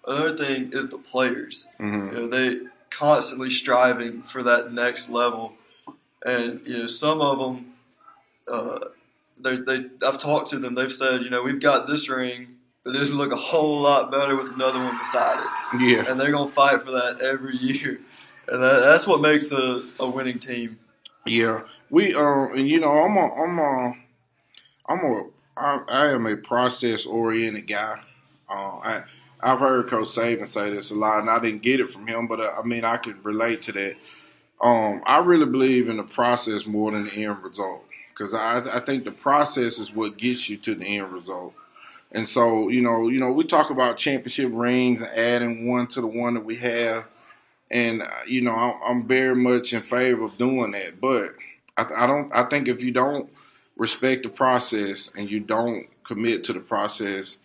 another 0.10 0.38
thing 0.38 0.72
is 0.74 0.90
the 0.90 0.98
players. 0.98 1.68
Mm-hmm. 1.80 2.16
You 2.16 2.22
know, 2.22 2.28
they 2.28 2.68
constantly 2.90 3.52
striving 3.52 4.24
for 4.32 4.44
that 4.44 4.74
next 4.74 5.10
level, 5.10 5.54
and 6.26 6.62
you 6.66 6.80
know 6.80 6.88
some 6.88 7.22
of 7.22 7.40
them, 7.40 7.74
uh, 8.52 8.80
they, 9.42 9.58
they, 9.58 9.86
I've 10.06 10.20
talked 10.20 10.50
to 10.50 10.60
them. 10.60 10.76
They've 10.76 10.92
said, 10.92 11.22
you 11.22 11.30
know, 11.30 11.44
we've 11.44 11.62
got 11.62 11.88
this 11.88 12.10
ring, 12.10 12.58
but 12.84 12.96
it'll 12.96 13.10
look 13.10 13.32
a 13.32 13.38
whole 13.38 13.82
lot 13.82 14.12
better 14.12 14.36
with 14.36 14.54
another 14.54 14.80
one 14.80 14.98
beside 14.98 15.40
it. 15.40 15.82
Yeah. 15.82 16.12
And 16.12 16.20
they're 16.20 16.32
gonna 16.32 16.52
fight 16.52 16.84
for 16.84 16.92
that 16.92 17.22
every 17.22 17.56
year, 17.58 18.00
and 18.48 18.62
that, 18.62 18.80
that's 18.82 19.08
what 19.08 19.22
makes 19.22 19.52
a, 19.52 19.84
a 20.00 20.10
winning 20.10 20.40
team. 20.40 20.80
Yeah, 21.26 21.62
we 21.90 22.16
uh, 22.16 22.48
and 22.56 22.68
you 22.68 22.80
know, 22.80 22.92
I'm 22.92 23.16
a, 23.16 23.34
I'm 23.34 23.60
a, 23.60 23.94
I'm 24.88 25.00
a, 25.06 25.24
I, 25.56 25.84
I 25.88 26.12
am 26.14 26.26
a 26.26 26.36
process 26.38 27.06
oriented 27.06 27.68
guy. 27.68 28.02
Uh, 28.50 28.80
I 28.80 29.04
I've 29.42 29.60
heard 29.60 29.88
Coach 29.88 30.08
Saban 30.08 30.48
say 30.48 30.70
this 30.70 30.92
a 30.92 30.96
lot, 30.96 31.22
and 31.22 31.30
I 31.30 31.40
didn't 31.40 31.62
get 31.62 31.80
it 31.80 31.90
from 31.90 32.08
him, 32.08 32.28
but 32.28 32.40
uh, 32.40 32.52
I 32.62 32.66
mean, 32.66 32.84
I 32.84 32.98
can 32.98 33.22
relate 33.24 33.62
to 33.64 33.72
that. 33.74 33.96
Um, 34.62 35.02
I 35.06 35.20
really 35.20 35.46
believe 35.46 35.90
in 35.90 35.98
the 35.98 36.04
process 36.04 36.66
more 36.66 36.92
than 36.92 37.06
the 37.06 37.12
end 37.12 37.42
result 37.44 37.86
because 38.10 38.34
I, 38.34 38.78
I 38.78 38.82
think 38.82 39.06
the 39.06 39.12
process 39.12 39.80
is 39.80 39.94
what 39.94 40.18
gets 40.18 40.50
you 40.50 40.58
to 40.58 40.76
the 40.76 40.86
end 40.86 41.14
result. 41.14 41.54
And 42.12 42.28
so, 42.28 42.70
you 42.70 42.82
know, 42.82 43.08
you 43.08 43.20
know, 43.20 43.32
we 43.32 43.46
talk 43.46 43.70
about 43.70 43.98
championship 43.98 44.52
rings 44.54 45.02
and 45.02 45.12
adding 45.12 45.68
one 45.68 45.88
to 45.88 46.02
the 46.02 46.08
one 46.08 46.34
that 46.34 46.44
we 46.44 46.58
have, 46.58 47.06
and 47.72 48.02
uh, 48.02 48.10
you 48.28 48.42
know, 48.42 48.54
I'm, 48.54 48.74
I'm 48.84 49.08
very 49.08 49.36
much 49.36 49.74
in 49.74 49.84
favor 49.84 50.26
of 50.26 50.38
doing 50.38 50.72
that. 50.72 51.00
But 51.00 51.36
I, 51.78 52.04
I 52.04 52.08
don't. 52.08 52.32
I 52.34 52.50
think 52.50 52.68
if 52.68 52.82
you 52.82 52.92
don't 52.92 53.30
respect 53.78 54.24
the 54.24 54.30
process 54.30 55.10
and 55.16 55.30
you 55.30 55.40
don't 55.40 55.88
commit 56.04 56.44
to 56.46 56.54
the 56.54 56.60
process, 56.60 57.38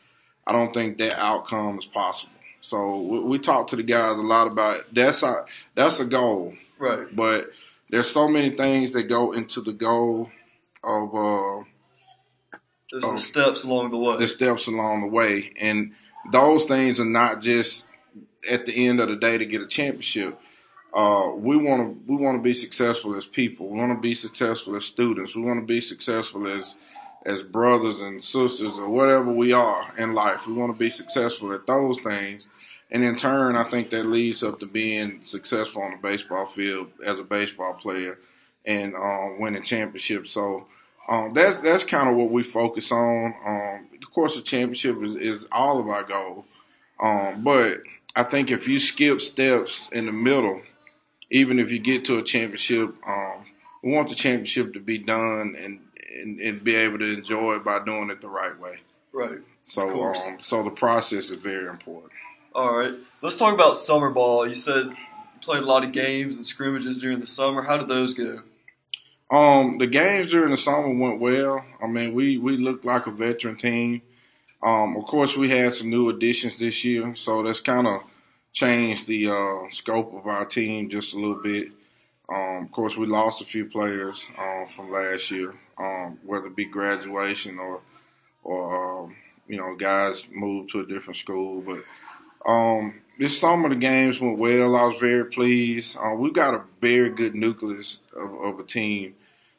I 0.46 0.52
don't 0.52 0.72
think 0.74 0.98
that 0.98 1.18
outcome 1.18 1.78
is 1.78 1.86
possible. 1.86 2.32
So 2.60 3.00
we, 3.00 3.20
we 3.20 3.38
talk 3.38 3.68
to 3.68 3.76
the 3.76 3.82
guys 3.82 4.12
a 4.18 4.22
lot 4.22 4.46
about 4.46 4.82
that's 4.92 5.22
a 5.22 5.44
that's 5.74 6.00
a 6.00 6.04
goal, 6.04 6.54
Right. 6.78 7.14
but 7.14 7.50
there's 7.90 8.10
so 8.10 8.28
many 8.28 8.50
things 8.56 8.92
that 8.92 9.04
go 9.04 9.32
into 9.32 9.60
the 9.60 9.72
goal 9.72 10.30
of 10.82 11.14
uh, 11.14 11.64
There's 12.90 13.04
Oh. 13.04 13.12
the 13.12 13.18
steps 13.18 13.64
along 13.64 13.90
the 13.90 13.98
way. 13.98 14.16
the 14.18 14.28
steps 14.28 14.66
along 14.66 15.02
the 15.02 15.06
way, 15.08 15.52
and 15.60 15.92
those 16.32 16.64
things 16.66 17.00
are 17.00 17.04
not 17.06 17.40
just 17.40 17.86
at 18.48 18.66
the 18.66 18.86
end 18.86 19.00
of 19.00 19.08
the 19.08 19.16
day 19.16 19.36
to 19.38 19.46
get 19.46 19.62
a 19.62 19.66
championship. 19.66 20.38
Uh, 20.92 21.32
we 21.34 21.56
want 21.56 21.82
to 21.82 22.12
we 22.12 22.16
want 22.16 22.38
to 22.38 22.42
be 22.42 22.54
successful 22.54 23.16
as 23.16 23.24
people. 23.24 23.68
We 23.68 23.78
want 23.78 23.92
to 23.96 24.00
be 24.00 24.14
successful 24.14 24.76
as 24.76 24.84
students. 24.84 25.34
We 25.34 25.42
want 25.42 25.60
to 25.60 25.66
be 25.66 25.80
successful 25.80 26.46
as 26.46 26.76
as 27.25 27.43
brothers 27.43 28.00
and 28.00 28.23
sisters 28.23 28.78
or 28.78 28.88
whatever 28.88 29.33
we 29.33 29.52
are 29.52 29.93
in 29.97 30.12
life. 30.12 30.47
We 30.47 30.52
want 30.52 30.73
to 30.73 30.78
be 30.78 30.90
successful 30.90 31.52
at 31.52 31.66
those 31.66 32.00
things, 32.00 32.49
and 32.90 33.02
in 33.04 33.16
turn, 33.16 33.57
I 33.57 33.69
think 33.69 33.90
that 33.90 34.07
leads 34.07 34.43
up 34.43 34.61
to 34.61 34.66
being 34.66 35.23
successful 35.23 35.83
on 35.83 35.93
the 35.93 35.99
baseball 35.99 36.47
field 36.47 36.88
as 37.04 37.19
a 37.19 37.25
baseball 37.25 37.75
player 37.75 38.19
and 38.64 38.95
um, 38.95 39.40
winning 39.40 39.62
championships. 39.62 40.33
So 40.33 40.66
um, 41.09 41.35
that's 41.35 41.61
that's 41.61 41.85
kind 41.85 42.09
of 42.09 42.16
what 42.16 42.31
we 42.31 42.43
focus 42.43 42.93
on. 42.93 43.35
Um, 43.47 43.88
of 44.02 44.12
course, 44.14 44.37
the 44.37 44.43
championship 44.43 45.02
is, 45.02 45.16
is 45.16 45.47
all 45.50 45.81
of 45.81 45.88
our 45.88 46.04
goal, 46.04 46.45
um, 47.02 47.43
but 47.43 47.78
I 48.16 48.25
think 48.25 48.50
if 48.50 48.69
you 48.69 48.78
skip 48.78 49.21
steps 49.21 49.88
in 49.93 50.07
the 50.07 50.12
middle, 50.12 50.62
even 51.31 51.59
if 51.59 51.73
you 51.73 51.78
get 51.81 52.04
to 52.07 52.19
a 52.19 52.23
championship, 52.23 52.95
um, 53.07 53.45
we 53.83 53.93
want 53.93 54.09
the 54.09 54.14
championship 54.14 54.73
to 54.75 54.81
be 54.81 54.99
done 54.99 55.57
and, 55.61 55.81
and 56.14 56.40
and 56.40 56.64
be 56.64 56.75
able 56.75 56.99
to 56.99 57.12
enjoy 57.12 57.56
it 57.56 57.64
by 57.64 57.85
doing 57.85 58.11
it 58.11 58.21
the 58.21 58.28
right 58.28 58.59
way. 58.59 58.78
right. 59.12 59.38
So 59.64 60.02
um, 60.02 60.37
so 60.40 60.62
the 60.62 60.71
process 60.71 61.30
is 61.30 61.42
very 61.42 61.68
important. 61.68 62.12
All 62.54 62.76
right. 62.76 62.92
Let's 63.23 63.37
talk 63.37 63.54
about 63.54 63.76
summer 63.76 64.11
ball. 64.11 64.47
You 64.47 64.54
said 64.54 64.87
you 64.87 65.40
played 65.40 65.62
a 65.62 65.66
lot 65.66 65.85
of 65.85 65.92
games 65.92 66.37
and 66.37 66.47
scrimmages 66.47 66.99
during 66.99 67.21
the 67.21 67.26
summer. 67.26 67.62
How 67.62 67.76
did 67.76 67.88
those 67.88 68.14
go? 68.14 68.42
Um, 69.30 69.78
the 69.78 69.87
games 69.87 70.30
during 70.30 70.50
the 70.50 70.56
summer 70.56 70.92
went 70.94 71.21
well. 71.21 71.64
I 71.83 71.87
mean, 71.87 72.14
we 72.14 72.38
we 72.38 72.56
looked 72.56 72.85
like 72.85 73.06
a 73.06 73.11
veteran 73.11 73.56
team. 73.56 74.02
Um, 74.62 74.97
of 74.97 75.04
course, 75.04 75.37
we 75.37 75.50
had 75.50 75.75
some 75.75 75.90
new 75.90 76.09
additions 76.09 76.59
this 76.59 76.85
year, 76.85 77.14
so 77.16 77.42
that's 77.42 77.61
kind 77.61 77.87
of 77.87 78.02
changed 78.52 79.06
the 79.06 79.28
uh, 79.28 79.71
scope 79.71 80.14
of 80.14 80.26
our 80.26 80.47
team 80.47 80.88
just 80.88 81.12
a 81.14 81.18
little 81.18 81.42
bit. 81.42 81.68
Um, 82.28 82.64
of 82.64 82.73
course, 82.73 82.97
we 82.97 83.07
lost 83.07 83.43
a 83.43 83.45
few 83.45 83.66
players 83.66 84.25
um, 84.38 84.66
from 84.75 84.90
last 84.90 85.31
year, 85.31 85.54
um, 85.78 86.19
whether 86.25 86.47
it 86.47 86.57
be 86.57 86.64
graduation 86.64 87.59
or 87.59 87.81
or 88.43 89.04
um, 89.04 89.16
you 89.47 89.57
know 89.57 89.75
guys 89.76 90.26
moved 90.33 90.71
to 90.71 90.81
a 90.81 90.87
different 90.87 91.16
school. 91.16 91.62
But 91.62 92.50
um, 92.50 93.00
this 93.19 93.38
summer 93.38 93.69
the 93.69 93.76
games 93.76 94.21
went 94.21 94.38
well. 94.38 94.76
I 94.76 94.85
was 94.85 95.00
very 95.00 95.26
pleased. 95.26 95.97
Uh, 95.99 96.14
we've 96.14 96.33
got 96.33 96.54
a 96.54 96.62
very 96.81 97.11
good 97.11 97.35
nucleus 97.35 97.99
of, 98.16 98.35
of 98.35 98.59
a 98.59 98.64
team, 98.64 99.14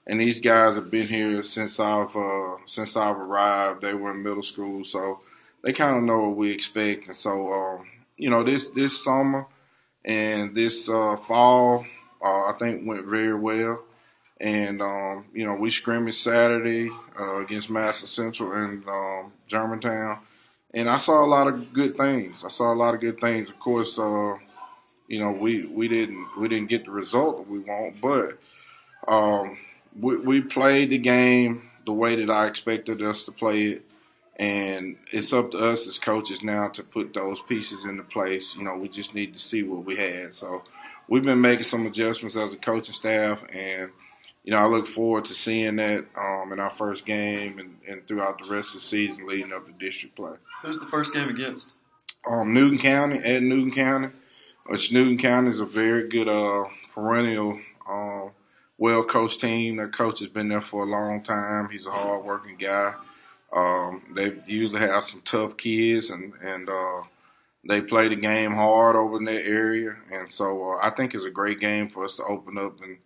and 0.08 0.20
these 0.20 0.40
guys 0.40 0.76
have 0.76 0.90
been 0.90 1.08
here 1.08 1.44
since 1.44 1.80
I've 1.80 2.16
uh, 2.16 2.58
since 2.66 2.98
I've 2.98 3.18
arrived. 3.18 3.82
They 3.82 3.94
were 3.94 4.12
in 4.12 4.24
middle 4.24 4.44
school, 4.44 4.86
so 4.86 5.20
they 5.62 5.74
kind 5.74 5.98
of 5.98 6.04
know 6.04 6.30
what 6.30 6.38
we 6.38 6.52
expect. 6.52 7.08
And 7.08 7.16
so, 7.16 7.84
you 8.18 8.30
know, 8.30 8.44
this 8.44 8.70
this 8.70 9.04
summer 9.04 9.48
and 10.04 10.56
this 10.56 10.88
uh, 10.88 11.18
fall, 11.18 11.86
uh, 12.24 12.46
I 12.46 12.54
think 12.60 12.88
went 12.88 13.06
very 13.06 13.36
well. 13.36 13.84
And 14.40 14.82
um, 14.82 15.26
you 15.34 15.46
know, 15.46 15.56
we 15.56 15.72
scrimmaged 15.72 16.18
Saturday 16.18 16.90
uh, 17.20 17.38
against 17.38 17.70
Madison 17.70 18.08
Central 18.08 18.52
and 18.52 18.88
um, 18.88 19.34
Germantown 19.48 20.20
and 20.76 20.90
I 20.90 20.98
saw 20.98 21.24
a 21.24 21.26
lot 21.26 21.48
of 21.48 21.74
good 21.74 21.96
things. 21.96 22.44
I 22.44 22.50
saw 22.50 22.72
a 22.72 22.76
lot 22.76 22.94
of 22.94 23.00
good 23.00 23.20
things. 23.20 23.50
Of 23.50 23.58
course, 23.60 23.98
uh, 23.98 24.36
you 25.08 25.20
know, 25.20 25.32
we, 25.32 25.66
we 25.68 25.88
didn't 25.88 26.28
we 26.38 26.50
didn't 26.50 26.68
get 26.68 26.86
the 26.86 26.92
result 26.92 27.38
that 27.38 27.50
we 27.50 27.60
want, 27.60 28.02
but 28.02 28.38
um, 29.08 29.58
we, 30.00 30.18
we 30.18 30.42
played 30.42 30.90
the 30.90 30.98
game 30.98 31.70
the 31.86 31.94
way 31.94 32.16
that 32.18 32.30
I 32.30 32.48
expected 32.48 33.02
us 33.02 33.24
to 33.24 33.32
play 33.32 33.64
it, 33.68 33.86
and 34.36 34.98
it's 35.14 35.32
up 35.32 35.52
to 35.52 35.60
us 35.60 35.88
as 35.88 35.98
coaches 35.98 36.44
now 36.44 36.68
to 36.70 36.84
put 36.84 37.14
those 37.14 37.40
pieces 37.48 37.86
into 37.86 38.04
place. 38.04 38.54
You 38.56 38.66
know, 38.66 38.76
we 38.76 38.90
just 38.90 39.16
need 39.16 39.32
to 39.32 39.40
see 39.40 39.64
what 39.64 39.86
we 39.86 39.96
had. 39.96 40.36
So 40.36 40.64
we've 41.08 41.24
been 41.24 41.42
making 41.42 41.64
some 41.64 41.86
adjustments 41.86 42.36
as 42.36 42.54
a 42.54 42.58
coaching 42.58 42.94
staff, 42.94 43.44
and 43.52 43.92
you 44.44 44.52
know, 44.52 44.58
I 44.58 44.66
look 44.66 44.88
forward 44.88 45.26
to 45.26 45.34
seeing 45.34 45.78
that 45.78 46.06
um, 46.16 46.52
in 46.54 46.60
our 46.60 46.70
first 46.70 47.06
game 47.06 47.58
and, 47.60 47.78
and 47.88 48.08
throughout 48.08 48.40
the 48.40 48.48
rest 48.48 48.70
of 48.70 48.76
the 48.76 48.80
season 48.82 49.26
leading 49.28 49.52
up 49.52 49.66
to 49.66 49.72
district 49.74 50.16
play 50.16 50.34
Who's 50.62 50.78
the 50.80 50.86
first 50.86 51.14
game 51.14 51.30
against? 51.30 51.74
um, 52.28 52.54
Newton 52.54 52.78
County 52.80 53.18
at 53.20 53.42
Newton 53.44 53.72
County, 53.72 54.10
which 54.68 54.92
Newton 54.92 55.18
County 55.18 55.50
is 55.50 55.60
a 55.60 55.66
very 55.66 56.10
good 56.10 56.28
uh, 56.28 56.66
perennial, 56.94 57.60
um, 57.90 58.32
well 58.78 59.04
coached 59.04 59.42
team. 59.42 59.78
Their 59.78 59.90
coach 59.90 60.20
has 60.20 60.30
been 60.30 60.48
there 60.48 60.62
for 60.62 60.84
a 60.84 60.88
long 60.88 61.22
time. 61.24 61.70
He's 61.70 61.86
a 61.88 61.92
hard 61.92 62.24
working 62.26 62.58
guy. 62.58 62.94
Um, 63.54 64.04
they 64.16 64.34
usually 64.48 64.82
have 64.82 65.06
some 65.06 65.22
tough 65.22 65.56
kids, 65.58 66.10
and 66.10 66.34
and 66.44 66.68
uh, 66.68 67.02
they 67.68 67.82
play 67.82 68.08
the 68.08 68.16
game 68.16 68.54
hard 68.54 68.96
over 68.96 69.18
in 69.18 69.26
that 69.26 69.46
area. 69.46 69.96
And 70.12 70.32
so 70.32 70.72
uh, 70.72 70.78
I 70.82 70.92
think 70.96 71.14
it's 71.14 71.26
a 71.26 71.32
great 71.32 71.60
game 71.60 71.90
for 71.90 72.04
us 72.06 72.16
to 72.18 72.24
open 72.24 72.58
up, 72.58 72.82
and 72.82 72.98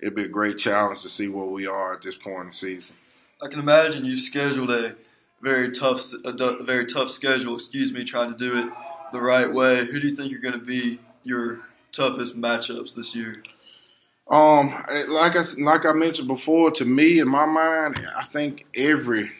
it'd 0.00 0.14
be 0.14 0.24
a 0.24 0.28
great 0.28 0.58
challenge 0.58 1.02
to 1.02 1.08
see 1.08 1.28
where 1.28 1.46
we 1.46 1.66
are 1.66 1.94
at 1.94 2.02
this 2.02 2.16
point 2.16 2.40
in 2.40 2.46
the 2.46 2.52
season. 2.52 2.96
I 3.42 3.48
can 3.48 3.58
imagine 3.58 4.04
you've 4.04 4.20
scheduled 4.20 4.70
a 4.70 4.94
very 5.40 5.72
tough, 5.72 6.12
a, 6.24 6.28
a 6.28 6.64
very 6.64 6.86
tough 6.86 7.10
schedule. 7.10 7.54
Excuse 7.56 7.92
me, 7.92 8.04
trying 8.04 8.32
to 8.32 8.38
do 8.38 8.58
it 8.58 8.72
the 9.12 9.20
right 9.20 9.52
way. 9.52 9.86
Who 9.86 9.98
do 9.98 10.08
you 10.08 10.16
think 10.16 10.32
are 10.32 10.38
going 10.38 10.58
to 10.58 10.64
be 10.64 11.00
your 11.24 11.60
toughest 11.92 12.36
matchups 12.36 12.94
this 12.94 13.14
year? 13.14 13.42
Um, 14.30 14.84
like 15.08 15.36
I 15.36 15.44
like 15.58 15.84
I 15.84 15.92
mentioned 15.92 16.28
before, 16.28 16.70
to 16.72 16.84
me 16.84 17.18
in 17.18 17.28
my 17.28 17.44
mind, 17.44 18.00
I 18.16 18.24
think 18.26 18.66
every 18.74 19.32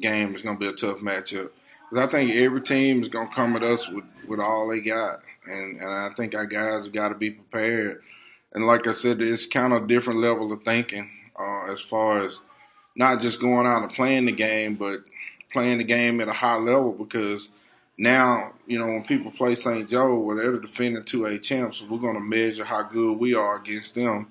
game 0.00 0.34
is 0.34 0.42
going 0.42 0.56
to 0.56 0.60
be 0.60 0.68
a 0.68 0.72
tough 0.72 0.98
matchup 0.98 1.50
because 1.90 2.08
I 2.08 2.10
think 2.10 2.34
every 2.34 2.60
team 2.60 3.02
is 3.02 3.08
going 3.08 3.28
to 3.28 3.34
come 3.34 3.56
at 3.56 3.62
us 3.62 3.88
with, 3.88 4.04
with 4.28 4.40
all 4.40 4.68
they 4.68 4.80
got, 4.80 5.20
and 5.46 5.80
and 5.80 5.88
I 5.88 6.10
think 6.16 6.34
our 6.34 6.46
guys 6.46 6.88
got 6.88 7.08
to 7.10 7.14
be 7.14 7.30
prepared. 7.30 8.02
And 8.52 8.66
like 8.66 8.86
I 8.86 8.92
said, 8.92 9.20
it's 9.20 9.46
kind 9.46 9.72
of 9.72 9.84
a 9.84 9.86
different 9.86 10.20
level 10.20 10.52
of 10.52 10.62
thinking 10.62 11.10
uh, 11.38 11.72
as 11.72 11.80
far 11.80 12.24
as 12.24 12.40
not 12.96 13.20
just 13.20 13.40
going 13.40 13.66
out 13.66 13.82
and 13.82 13.92
playing 13.92 14.26
the 14.26 14.32
game, 14.32 14.76
but 14.76 15.00
playing 15.52 15.78
the 15.78 15.84
game 15.84 16.20
at 16.20 16.28
a 16.28 16.32
high 16.32 16.56
level 16.56 16.92
because 16.92 17.48
now, 17.96 18.52
you 18.66 18.78
know, 18.78 18.86
when 18.86 19.04
people 19.04 19.30
play 19.30 19.54
St. 19.54 19.88
Joe, 19.88 20.18
where 20.18 20.36
they're 20.36 20.52
the 20.52 20.60
defending 20.60 21.02
2A 21.02 21.42
champs, 21.42 21.82
we're 21.82 21.98
going 21.98 22.14
to 22.14 22.20
measure 22.20 22.64
how 22.64 22.82
good 22.82 23.18
we 23.18 23.34
are 23.34 23.56
against 23.56 23.94
them. 23.94 24.28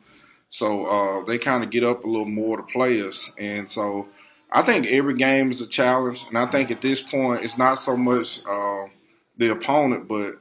So 0.49 0.85
uh, 0.85 1.25
they 1.25 1.37
kind 1.37 1.63
of 1.63 1.71
get 1.71 1.83
up 1.83 2.03
a 2.03 2.07
little 2.07 2.25
more 2.25 2.57
to 2.57 2.63
play 2.63 3.01
us. 3.01 3.31
And 3.37 3.71
so 3.71 4.07
I 4.53 4.61
think 4.61 4.85
every 4.85 5.15
game 5.15 5.51
is 5.51 5.61
a 5.61 5.67
challenge. 5.67 6.25
And 6.29 6.37
I 6.37 6.49
think 6.51 6.69
at 6.69 6.81
this 6.81 7.01
point, 7.01 7.43
it's 7.43 7.57
not 7.57 7.79
so 7.79 7.97
much 7.97 8.39
uh, 8.47 8.85
the 9.37 9.51
opponent, 9.51 10.07
but 10.07 10.35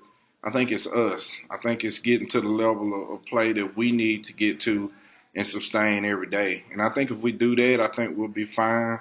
I 0.44 0.50
think 0.50 0.70
it's 0.70 0.86
us. 0.86 1.34
I 1.50 1.56
think 1.56 1.82
it's 1.82 1.98
getting 1.98 2.28
to 2.28 2.40
the 2.40 2.48
level 2.48 3.14
of, 3.14 3.24
play 3.24 3.52
that 3.54 3.76
we 3.76 3.90
need 3.90 4.24
to 4.24 4.34
get 4.34 4.60
to 4.60 4.92
and 5.34 5.46
sustain 5.46 6.04
every 6.04 6.26
day. 6.26 6.64
And 6.70 6.82
I 6.82 6.90
think 6.90 7.10
if 7.10 7.18
we 7.18 7.32
do 7.32 7.56
that, 7.56 7.80
I 7.80 7.88
think 7.94 8.16
we'll 8.16 8.28
be 8.28 8.44
fine. 8.44 9.00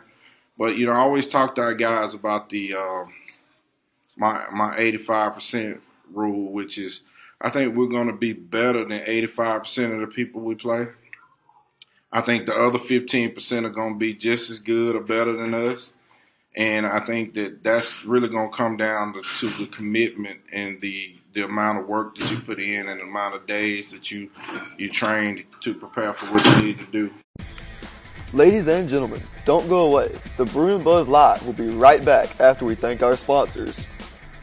But 0.57 0.77
you 0.77 0.85
know, 0.85 0.93
I 0.93 0.99
always 0.99 1.27
talk 1.27 1.55
to 1.55 1.61
our 1.61 1.73
guys 1.73 2.13
about 2.13 2.49
the 2.49 2.75
uh, 2.75 3.05
my 4.17 4.45
my 4.51 4.77
eighty 4.77 4.97
five 4.97 5.33
percent 5.33 5.81
rule, 6.13 6.53
which 6.53 6.77
is 6.77 7.03
I 7.41 7.49
think 7.49 7.75
we're 7.75 7.87
going 7.87 8.07
to 8.07 8.13
be 8.13 8.33
better 8.33 8.85
than 8.85 9.01
eighty 9.05 9.27
five 9.27 9.63
percent 9.63 9.93
of 9.93 9.99
the 9.99 10.07
people 10.07 10.41
we 10.41 10.55
play. 10.55 10.87
I 12.13 12.21
think 12.21 12.45
the 12.45 12.53
other 12.53 12.77
15% 12.77 13.65
are 13.65 13.69
going 13.69 13.93
to 13.93 13.99
be 13.99 14.13
just 14.13 14.49
as 14.49 14.59
good 14.59 14.95
or 14.95 15.01
better 15.01 15.33
than 15.33 15.53
us. 15.53 15.91
And 16.55 16.85
I 16.85 16.99
think 16.99 17.33
that 17.35 17.63
that's 17.63 18.03
really 18.03 18.27
going 18.27 18.51
to 18.51 18.55
come 18.55 18.75
down 18.75 19.13
to, 19.13 19.21
to, 19.21 19.57
the 19.57 19.67
commitment 19.67 20.39
and 20.51 20.81
the 20.81 21.15
the 21.33 21.45
amount 21.45 21.79
of 21.79 21.87
work 21.87 22.17
that 22.17 22.29
you 22.29 22.37
put 22.41 22.59
in 22.59 22.89
and 22.89 22.99
the 22.99 23.05
amount 23.05 23.33
of 23.33 23.47
days 23.47 23.91
that 23.91 24.11
you 24.11 24.29
you 24.77 24.89
train 24.89 25.45
to 25.61 25.73
prepare 25.73 26.13
for 26.13 26.25
what 26.25 26.45
you 26.45 26.61
need 26.61 26.77
to 26.77 26.85
do. 26.87 27.09
Ladies 28.33 28.67
and 28.67 28.89
gentlemen, 28.89 29.21
don't 29.45 29.67
go 29.69 29.83
away. 29.83 30.13
The 30.35 30.43
Bruin 30.43 30.83
Buzz 30.83 31.07
Live 31.07 31.45
will 31.45 31.53
be 31.53 31.67
right 31.67 32.03
back 32.03 32.37
after 32.41 32.65
we 32.65 32.75
thank 32.75 33.01
our 33.01 33.15
sponsors. 33.15 33.87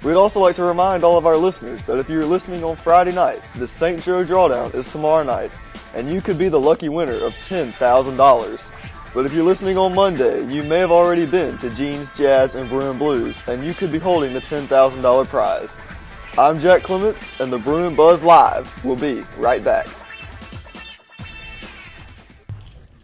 We'd 0.03 0.15
also 0.15 0.41
like 0.41 0.57
to 0.57 0.63
remind 0.63 1.05
all 1.05 1.19
of 1.19 1.27
our 1.27 1.37
listeners 1.37 1.85
that 1.87 1.99
if 1.99 2.09
you're 2.09 2.25
listening 2.25 2.65
on 2.65 2.77
Friday 2.77 3.13
night, 3.13 3.43
the 3.57 3.67
St. 3.67 4.03
Joe 4.03 4.25
Drawdown 4.25 4.75
is 4.75 4.91
tomorrow 4.93 5.25
night, 5.25 5.51
and 5.99 6.09
you 6.09 6.21
could 6.21 6.38
be 6.38 6.49
the 6.49 6.61
lucky 6.61 6.88
winner 6.88 7.14
of 7.14 7.35
$10,000. 7.49 8.71
But 9.12 9.26
if 9.26 9.33
you're 9.33 9.45
listening 9.45 9.76
on 9.76 9.97
Monday, 9.97 10.47
you 10.47 10.62
may 10.62 10.78
have 10.78 10.93
already 10.93 11.26
been 11.26 11.59
to 11.59 11.71
Jeans, 11.71 12.09
Jazz, 12.17 12.55
and 12.55 12.71
and 12.71 12.99
Blues, 13.00 13.37
and 13.49 13.64
you 13.64 13.75
could 13.75 13.90
be 13.90 13.99
holding 13.99 14.33
the 14.33 14.40
$10,000 14.40 15.26
prize. 15.26 15.76
I'm 16.38 16.61
Jack 16.61 16.83
Clements, 16.83 17.40
and 17.40 17.52
the 17.52 17.59
and 17.85 17.97
Buzz 17.97 18.23
Live 18.23 18.85
will 18.85 18.95
be 18.95 19.23
right 19.38 19.64
back. 19.64 19.88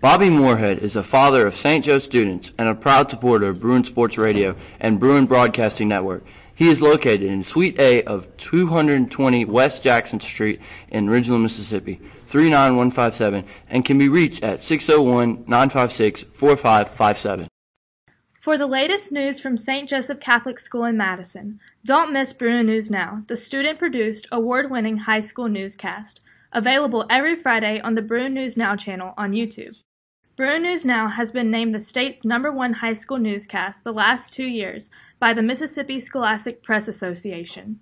Bobby 0.01 0.31
Moorhead 0.31 0.79
is 0.79 0.95
a 0.95 1.03
father 1.03 1.49
of 1.49 1.57
St. 1.57 1.85
Joe 1.85 1.99
students 1.99 2.53
and 2.59 2.69
a 2.69 2.77
proud 2.77 3.11
supporter 3.11 3.49
of 3.49 3.59
Bruin 3.59 3.83
Sports 3.83 4.19
Radio 4.19 4.55
and 4.79 5.01
Bruin 5.01 5.27
Broadcasting 5.27 5.89
Network. 5.89 6.23
He 6.57 6.69
is 6.69 6.81
located 6.81 7.23
in 7.23 7.43
Suite 7.43 7.81
A 7.81 8.05
of 8.05 8.37
220 8.37 9.45
West 9.47 9.83
Jackson 9.83 10.21
Street 10.21 10.61
in 10.89 11.09
Ridgeland, 11.09 11.43
Mississippi, 11.43 12.01
39157, 12.29 13.45
and 13.69 13.85
can 13.85 13.99
be 13.99 14.09
reached 14.09 14.45
at 14.45 14.61
601-956-4557. 14.61 17.49
For 18.39 18.57
the 18.57 18.69
latest 18.69 19.11
news 19.11 19.41
from 19.41 19.59
St. 19.59 19.89
Joseph 19.89 20.21
Catholic 20.21 20.61
School 20.61 20.85
in 20.85 20.97
Madison, 20.97 21.59
don't 21.85 22.13
miss 22.13 22.33
Bruin 22.33 22.67
News 22.67 22.89
Now, 22.89 23.25
the 23.27 23.37
student-produced, 23.37 24.29
award-winning 24.31 24.99
high 24.99 25.19
school 25.21 25.49
newscast, 25.49 26.21
available 26.53 27.05
every 27.11 27.35
Friday 27.35 27.81
on 27.81 27.97
the 27.97 28.03
Bruin 28.03 28.35
News 28.35 28.57
Now 28.57 28.77
channel 28.77 29.13
on 29.17 29.33
YouTube. 29.33 29.75
Bruin 30.37 30.63
News 30.63 30.85
Now 30.85 31.09
has 31.09 31.33
been 31.33 31.51
named 31.51 31.75
the 31.75 31.81
state's 31.81 32.25
number 32.25 32.53
one 32.53 32.75
high 32.75 32.93
school 32.93 33.19
newscast 33.19 33.83
the 33.83 33.93
last 33.93 34.33
two 34.33 34.45
years 34.45 34.89
by 35.25 35.33
the 35.33 35.43
Mississippi 35.43 35.99
Scholastic 35.99 36.63
Press 36.63 36.87
Association. 36.87 37.81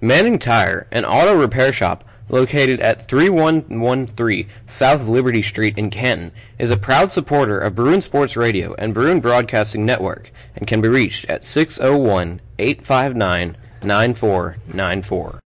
Manning 0.00 0.38
Tire, 0.38 0.88
an 0.90 1.04
auto 1.04 1.38
repair 1.38 1.70
shop 1.70 2.02
located 2.30 2.80
at 2.80 3.06
3113 3.06 4.48
South 4.64 5.06
Liberty 5.06 5.42
Street 5.42 5.76
in 5.76 5.90
Canton, 5.90 6.32
is 6.58 6.70
a 6.70 6.78
proud 6.78 7.12
supporter 7.12 7.58
of 7.58 7.74
Bruin 7.74 8.00
Sports 8.00 8.38
Radio 8.38 8.74
and 8.78 8.94
Bruin 8.94 9.20
Broadcasting 9.20 9.84
Network 9.84 10.32
and 10.54 10.66
can 10.66 10.80
be 10.80 10.88
reached 10.88 11.26
at 11.26 11.44
601 11.44 12.40
859 12.58 13.58
9494. 13.82 15.40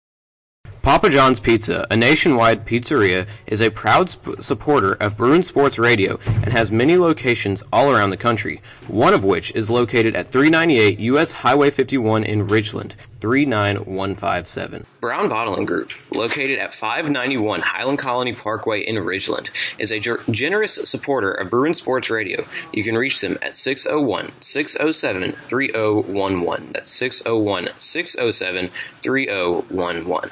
Papa 0.82 1.10
John's 1.10 1.40
Pizza, 1.40 1.87
a 1.90 1.96
nationwide 1.96 2.64
pizzeria, 2.66 3.26
is 3.46 3.60
a 3.60 3.70
proud 3.70 4.08
sp- 4.08 4.40
supporter 4.40 4.94
of 4.94 5.14
Bruin 5.14 5.42
Sports 5.42 5.78
Radio 5.78 6.18
and 6.26 6.46
has 6.54 6.72
many 6.72 6.96
locations 6.96 7.62
all 7.70 7.90
around 7.92 8.08
the 8.10 8.16
country, 8.16 8.62
one 8.88 9.12
of 9.12 9.22
which 9.22 9.54
is 9.54 9.68
located 9.68 10.16
at 10.16 10.28
398 10.28 10.99
U.S. 11.00 11.32
Highway 11.32 11.68
51 11.70 12.25
in 12.25 12.46
Ridgeland, 12.49 12.94
39157. 13.20 14.87
Brown 15.02 15.28
Bottling 15.28 15.66
Group, 15.66 15.90
located 16.12 16.58
at 16.58 16.72
591 16.72 17.60
Highland 17.60 17.99
Colony 17.99 18.32
Parkway 18.32 18.80
in 18.80 18.96
Ridgeland, 18.96 19.50
is 19.78 19.92
a 19.92 20.00
ger- 20.00 20.22
generous 20.30 20.76
supporter 20.88 21.30
of 21.30 21.50
Bruin 21.50 21.75
Sports 21.75 22.08
Radio. 22.08 22.46
You 22.72 22.84
can 22.84 22.96
reach 22.96 23.20
them 23.20 23.38
at 23.42 23.54
601 23.54 24.32
607 24.40 25.32
3011. 25.47 26.71
That's 26.73 26.90
601 26.90 27.69
607 27.76 28.71
3011. 29.02 30.30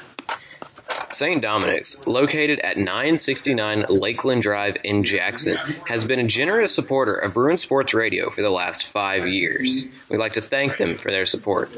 St. 1.10 1.40
Dominic's, 1.40 2.06
located 2.06 2.60
at 2.60 2.76
969 2.76 3.86
Lakeland 3.88 4.42
Drive 4.42 4.76
in 4.84 5.02
Jackson, 5.02 5.56
has 5.86 6.04
been 6.04 6.18
a 6.20 6.26
generous 6.26 6.74
supporter 6.74 7.14
of 7.14 7.34
Bruin 7.34 7.56
Sports 7.56 7.94
Radio 7.94 8.28
for 8.30 8.42
the 8.42 8.50
last 8.50 8.88
five 8.88 9.26
years. 9.26 9.86
We'd 10.10 10.18
like 10.18 10.34
to 10.34 10.42
thank 10.42 10.76
them 10.76 10.98
for 10.98 11.10
their 11.10 11.26
support. 11.26 11.70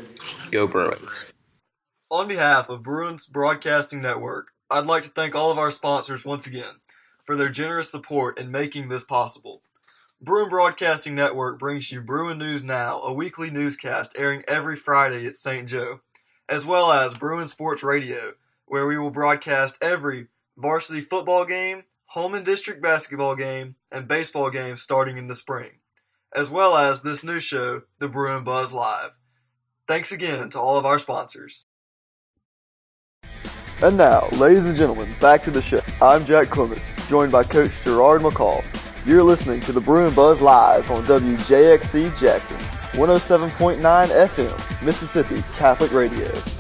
Go 0.51 0.67
Bruins. 0.67 1.27
On 2.11 2.27
behalf 2.27 2.69
of 2.69 2.83
Bruins 2.83 3.27
Broadcasting 3.27 4.03
Network, 4.03 4.49
I'd 4.69 4.87
like 4.87 5.05
to 5.05 5.11
thank 5.11 5.35
all 5.37 5.53
of 5.53 5.59
our 5.59 5.71
sponsors 5.71 6.25
once 6.25 6.47
again 6.47 6.81
for 7.25 7.37
their 7.37 7.49
generous 7.49 7.89
support 7.89 8.39
in 8.39 8.51
making 8.51 8.89
this 8.89 9.05
possible. 9.05 9.63
Bruin 10.21 10.49
Broadcasting 10.49 11.15
Network 11.15 11.59
brings 11.59 11.93
you 11.93 12.01
Bruin 12.01 12.39
News 12.39 12.65
Now, 12.65 13.01
a 13.01 13.13
weekly 13.13 13.51
newscast 13.51 14.15
airing 14.19 14.43
every 14.49 14.77
Friday 14.77 15.25
at 15.27 15.37
St. 15.37 15.69
Joe, 15.69 16.01
as 16.49 16.67
well 16.67 16.91
as 16.91 17.15
Bruin 17.15 17.47
Sports 17.47 17.85
Radio, 17.85 18.35
where 18.71 18.87
we 18.87 18.97
will 18.97 19.11
broadcast 19.11 19.77
every 19.83 20.29
varsity 20.57 21.01
football 21.01 21.45
game, 21.45 21.83
home 22.07 22.37
and 22.37 22.47
District 22.47 22.81
basketball 22.81 23.35
game, 23.35 23.75
and 23.91 24.07
baseball 24.07 24.49
game 24.49 24.77
starting 24.77 25.19
in 25.19 25.27
the 25.27 25.35
spring, 25.35 25.71
as 26.37 26.51
well 26.51 26.77
as 26.77 27.03
this 27.03 27.25
new 27.25 27.41
show, 27.41 27.83
The 27.99 28.09
Bruin 28.09 28.45
Buzz 28.45 28.73
Live. 28.73 29.11
Thanks 29.89 30.13
again 30.13 30.51
to 30.51 30.61
all 30.61 30.79
of 30.79 30.87
our 30.87 31.01
sponsors. 31.01 31.67
And 33.83 33.97
now, 33.97 34.29
ladies 34.35 34.65
and 34.65 34.77
gentlemen, 34.77 35.09
back 35.21 35.43
to 35.43 35.51
the 35.51 35.61
show. 35.61 35.81
I'm 36.01 36.25
Jack 36.25 36.49
Clements, 36.49 36.95
joined 37.09 37.33
by 37.33 37.43
Coach 37.43 37.73
Gerard 37.83 38.23
McCall. 38.23 38.63
You're 39.05 39.25
listening 39.25 39.59
to 39.63 39.73
the 39.73 39.81
Bruin 39.81 40.15
Buzz 40.15 40.41
Live 40.41 40.89
on 40.93 41.03
WJXC 41.07 42.17
Jackson, 42.21 42.59
107.9 42.93 43.81
FM, 43.81 44.87
Mississippi 44.87 45.43
Catholic 45.57 45.91
Radio. 45.91 46.60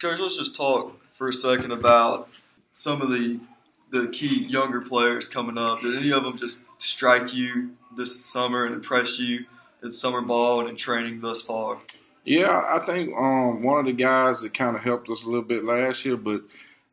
Coach, 0.00 0.20
let's 0.20 0.36
just 0.36 0.54
talk 0.54 0.96
for 1.14 1.28
a 1.28 1.32
second 1.32 1.72
about 1.72 2.28
some 2.74 3.02
of 3.02 3.10
the 3.10 3.40
the 3.90 4.08
key 4.12 4.44
younger 4.44 4.80
players 4.80 5.26
coming 5.26 5.58
up. 5.58 5.80
Did 5.80 5.96
any 5.96 6.12
of 6.12 6.22
them 6.22 6.38
just 6.38 6.60
strike 6.78 7.34
you 7.34 7.70
this 7.96 8.24
summer 8.24 8.64
and 8.64 8.76
impress 8.76 9.18
you 9.18 9.46
in 9.82 9.90
summer 9.90 10.20
ball 10.20 10.60
and 10.60 10.68
in 10.68 10.76
training 10.76 11.20
thus 11.20 11.42
far? 11.42 11.78
Yeah, 12.24 12.48
I 12.48 12.86
think 12.86 13.12
um, 13.18 13.64
one 13.64 13.80
of 13.80 13.86
the 13.86 13.92
guys 13.92 14.42
that 14.42 14.54
kind 14.54 14.76
of 14.76 14.82
helped 14.82 15.10
us 15.10 15.24
a 15.24 15.26
little 15.26 15.42
bit 15.42 15.64
last 15.64 16.04
year, 16.04 16.16
but 16.16 16.42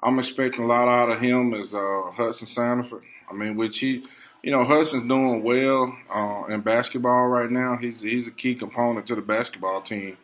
I'm 0.01 0.17
expecting 0.17 0.63
a 0.63 0.67
lot 0.67 0.87
out 0.87 1.11
of 1.11 1.21
him 1.21 1.53
is 1.53 1.75
uh, 1.75 2.09
Hudson 2.11 2.47
Sanford. 2.47 3.03
I 3.29 3.35
mean, 3.35 3.55
which 3.55 3.77
he, 3.77 4.03
you 4.41 4.49
know, 4.49 4.63
Hudson's 4.63 5.07
doing 5.07 5.43
well 5.43 5.95
uh, 6.11 6.45
in 6.45 6.61
basketball 6.61 7.27
right 7.27 7.51
now. 7.51 7.77
He's 7.79 8.01
he's 8.01 8.27
a 8.27 8.31
key 8.31 8.55
component 8.55 9.05
to 9.07 9.15
the 9.15 9.21
basketball 9.21 9.81
team, 9.81 10.17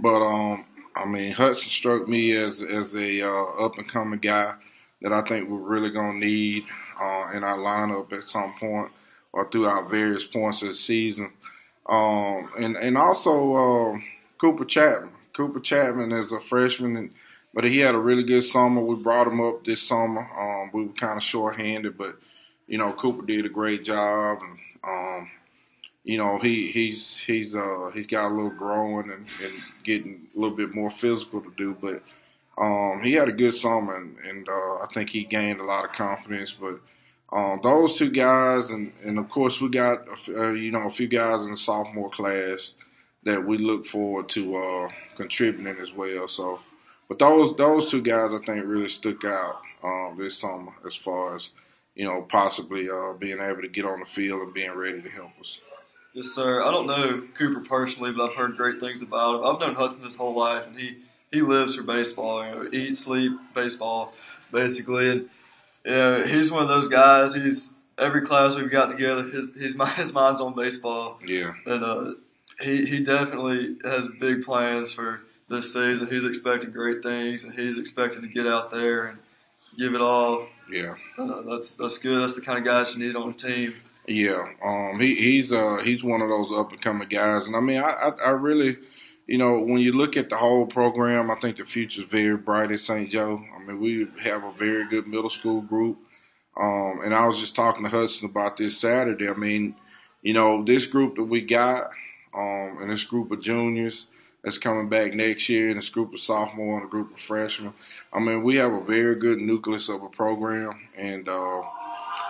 but 0.00 0.26
um, 0.26 0.64
I 0.96 1.04
mean, 1.04 1.32
Hudson 1.32 1.68
struck 1.68 2.08
me 2.08 2.32
as 2.32 2.62
as 2.62 2.94
a 2.94 3.22
uh, 3.22 3.44
up 3.64 3.76
and 3.78 3.88
coming 3.88 4.18
guy 4.18 4.54
that 5.02 5.12
I 5.12 5.22
think 5.22 5.48
we're 5.48 5.58
really 5.58 5.90
gonna 5.90 6.18
need 6.18 6.64
uh, 7.00 7.30
in 7.34 7.44
our 7.44 7.58
lineup 7.58 8.12
at 8.12 8.28
some 8.28 8.54
point 8.58 8.90
or 9.32 9.48
throughout 9.50 9.90
various 9.90 10.24
points 10.24 10.62
of 10.62 10.68
the 10.68 10.74
season. 10.74 11.30
Um, 11.88 12.50
and 12.58 12.76
and 12.76 12.96
also 12.96 13.54
uh, 13.54 13.98
Cooper 14.38 14.64
Chapman. 14.64 15.12
Cooper 15.36 15.60
Chapman 15.60 16.12
is 16.12 16.32
a 16.32 16.40
freshman, 16.40 16.96
and, 16.96 17.10
but 17.52 17.64
he 17.64 17.78
had 17.78 17.94
a 17.94 17.98
really 17.98 18.24
good 18.24 18.42
summer. 18.42 18.80
We 18.80 18.96
brought 18.96 19.26
him 19.26 19.40
up 19.40 19.64
this 19.64 19.82
summer. 19.82 20.28
Um, 20.38 20.70
we 20.72 20.86
were 20.86 20.94
kind 20.94 21.18
of 21.18 21.22
short-handed, 21.22 21.98
but 21.98 22.16
you 22.66 22.78
know 22.78 22.92
Cooper 22.92 23.24
did 23.26 23.44
a 23.44 23.50
great 23.50 23.84
job, 23.84 24.38
and 24.40 24.58
um, 24.82 25.30
you 26.06 26.18
know, 26.18 26.38
he 26.38 26.70
he's 26.70 27.16
he's 27.16 27.52
uh 27.56 27.90
he's 27.92 28.06
got 28.06 28.28
a 28.28 28.34
little 28.34 28.50
growing 28.50 29.10
and, 29.10 29.26
and 29.42 29.54
getting 29.82 30.28
a 30.36 30.38
little 30.38 30.56
bit 30.56 30.72
more 30.72 30.88
physical 30.88 31.40
to 31.40 31.52
do, 31.56 31.76
but 31.80 32.00
um, 32.62 33.00
he 33.02 33.14
had 33.14 33.28
a 33.28 33.32
good 33.32 33.56
summer 33.56 33.96
and, 33.96 34.16
and 34.18 34.48
uh, 34.48 34.74
I 34.76 34.86
think 34.94 35.10
he 35.10 35.24
gained 35.24 35.58
a 35.58 35.64
lot 35.64 35.84
of 35.84 35.92
confidence. 35.92 36.54
But 36.58 36.78
um, 37.36 37.58
those 37.64 37.98
two 37.98 38.10
guys, 38.10 38.70
and, 38.70 38.92
and 39.04 39.18
of 39.18 39.28
course 39.28 39.60
we 39.60 39.68
got 39.68 40.06
uh, 40.28 40.52
you 40.52 40.70
know 40.70 40.86
a 40.86 40.92
few 40.92 41.08
guys 41.08 41.44
in 41.44 41.50
the 41.50 41.56
sophomore 41.56 42.10
class 42.10 42.74
that 43.24 43.44
we 43.44 43.58
look 43.58 43.84
forward 43.84 44.28
to 44.28 44.56
uh, 44.56 44.88
contributing 45.16 45.76
as 45.82 45.92
well. 45.92 46.28
So, 46.28 46.60
but 47.08 47.18
those 47.18 47.56
those 47.56 47.90
two 47.90 48.00
guys 48.00 48.30
I 48.32 48.38
think 48.46 48.64
really 48.64 48.90
stuck 48.90 49.24
out 49.24 49.60
um, 49.82 50.16
this 50.16 50.38
summer 50.38 50.72
as 50.86 50.94
far 50.94 51.34
as 51.34 51.50
you 51.96 52.04
know 52.04 52.22
possibly 52.22 52.88
uh, 52.88 53.14
being 53.14 53.40
able 53.40 53.62
to 53.62 53.68
get 53.68 53.84
on 53.84 53.98
the 53.98 54.06
field 54.06 54.42
and 54.42 54.54
being 54.54 54.70
ready 54.70 55.02
to 55.02 55.10
help 55.10 55.32
us. 55.40 55.58
Yes, 56.16 56.28
sir. 56.28 56.62
I 56.62 56.70
don't 56.70 56.86
know 56.86 57.24
Cooper 57.36 57.60
personally, 57.60 58.10
but 58.10 58.30
I've 58.30 58.36
heard 58.36 58.56
great 58.56 58.80
things 58.80 59.02
about 59.02 59.34
him. 59.34 59.44
I've 59.44 59.60
known 59.60 59.74
Hudson 59.74 60.02
his 60.02 60.16
whole 60.16 60.34
life, 60.34 60.66
and 60.66 60.74
he, 60.74 60.96
he 61.30 61.42
lives 61.42 61.76
for 61.76 61.82
baseball. 61.82 62.42
You 62.42 62.54
know, 62.54 62.68
eat, 62.72 62.96
sleep, 62.96 63.32
baseball, 63.54 64.14
basically. 64.50 65.10
And 65.10 65.28
you 65.84 65.90
know, 65.90 66.24
he's 66.24 66.50
one 66.50 66.62
of 66.62 66.68
those 66.68 66.88
guys. 66.88 67.34
He's 67.34 67.68
every 67.98 68.22
class 68.22 68.56
we've 68.56 68.70
got 68.70 68.92
together. 68.92 69.24
His 69.24 69.74
his, 69.74 69.76
his 69.96 70.14
mind's 70.14 70.40
on 70.40 70.54
baseball. 70.54 71.18
Yeah. 71.22 71.52
And 71.66 71.84
uh, 71.84 72.12
he 72.62 72.86
he 72.86 73.00
definitely 73.00 73.76
has 73.84 74.06
big 74.18 74.42
plans 74.42 74.92
for 74.92 75.20
this 75.50 75.74
season. 75.74 76.08
He's 76.10 76.24
expecting 76.24 76.70
great 76.70 77.02
things, 77.02 77.44
and 77.44 77.52
he's 77.52 77.76
expecting 77.76 78.22
to 78.22 78.28
get 78.28 78.46
out 78.46 78.70
there 78.70 79.08
and 79.08 79.18
give 79.76 79.94
it 79.94 80.00
all. 80.00 80.48
Yeah, 80.72 80.94
uh, 81.18 81.42
that's 81.42 81.74
that's 81.74 81.98
good. 81.98 82.22
That's 82.22 82.32
the 82.32 82.40
kind 82.40 82.58
of 82.58 82.64
guys 82.64 82.94
you 82.94 83.06
need 83.06 83.16
on 83.16 83.28
a 83.28 83.34
team. 83.34 83.74
Yeah, 84.08 84.46
um, 84.64 85.00
he, 85.00 85.16
he's 85.16 85.52
uh, 85.52 85.78
he's 85.82 86.04
one 86.04 86.22
of 86.22 86.28
those 86.28 86.52
up 86.52 86.70
and 86.70 86.80
coming 86.80 87.08
guys, 87.08 87.46
and 87.46 87.56
I 87.56 87.60
mean, 87.60 87.78
I, 87.78 87.90
I, 87.90 88.08
I 88.26 88.30
really, 88.30 88.76
you 89.26 89.36
know, 89.36 89.58
when 89.58 89.78
you 89.78 89.92
look 89.92 90.16
at 90.16 90.30
the 90.30 90.36
whole 90.36 90.64
program, 90.64 91.28
I 91.28 91.34
think 91.34 91.56
the 91.56 91.64
future 91.64 92.02
is 92.02 92.10
very 92.10 92.36
bright 92.36 92.70
at 92.70 92.78
St. 92.78 93.10
Joe. 93.10 93.42
I 93.56 93.64
mean, 93.64 93.80
we 93.80 94.06
have 94.22 94.44
a 94.44 94.52
very 94.52 94.86
good 94.88 95.08
middle 95.08 95.30
school 95.30 95.60
group, 95.60 95.98
um, 96.56 97.00
and 97.04 97.12
I 97.12 97.26
was 97.26 97.40
just 97.40 97.56
talking 97.56 97.82
to 97.82 97.88
Hudson 97.88 98.28
about 98.30 98.56
this 98.56 98.78
Saturday. 98.78 99.28
I 99.28 99.34
mean, 99.34 99.74
you 100.22 100.34
know, 100.34 100.64
this 100.64 100.86
group 100.86 101.16
that 101.16 101.24
we 101.24 101.40
got, 101.40 101.90
um, 102.32 102.78
and 102.80 102.90
this 102.90 103.04
group 103.04 103.32
of 103.32 103.40
juniors 103.40 104.06
that's 104.44 104.58
coming 104.58 104.88
back 104.88 105.14
next 105.14 105.48
year, 105.48 105.70
and 105.70 105.78
this 105.78 105.88
group 105.88 106.14
of 106.14 106.20
sophomore 106.20 106.76
and 106.76 106.86
a 106.86 106.90
group 106.90 107.12
of 107.12 107.20
freshmen. 107.20 107.74
I 108.12 108.20
mean, 108.20 108.44
we 108.44 108.54
have 108.54 108.72
a 108.72 108.84
very 108.84 109.16
good 109.16 109.38
nucleus 109.38 109.88
of 109.88 110.04
a 110.04 110.08
program, 110.08 110.86
and 110.96 111.28
uh, 111.28 111.62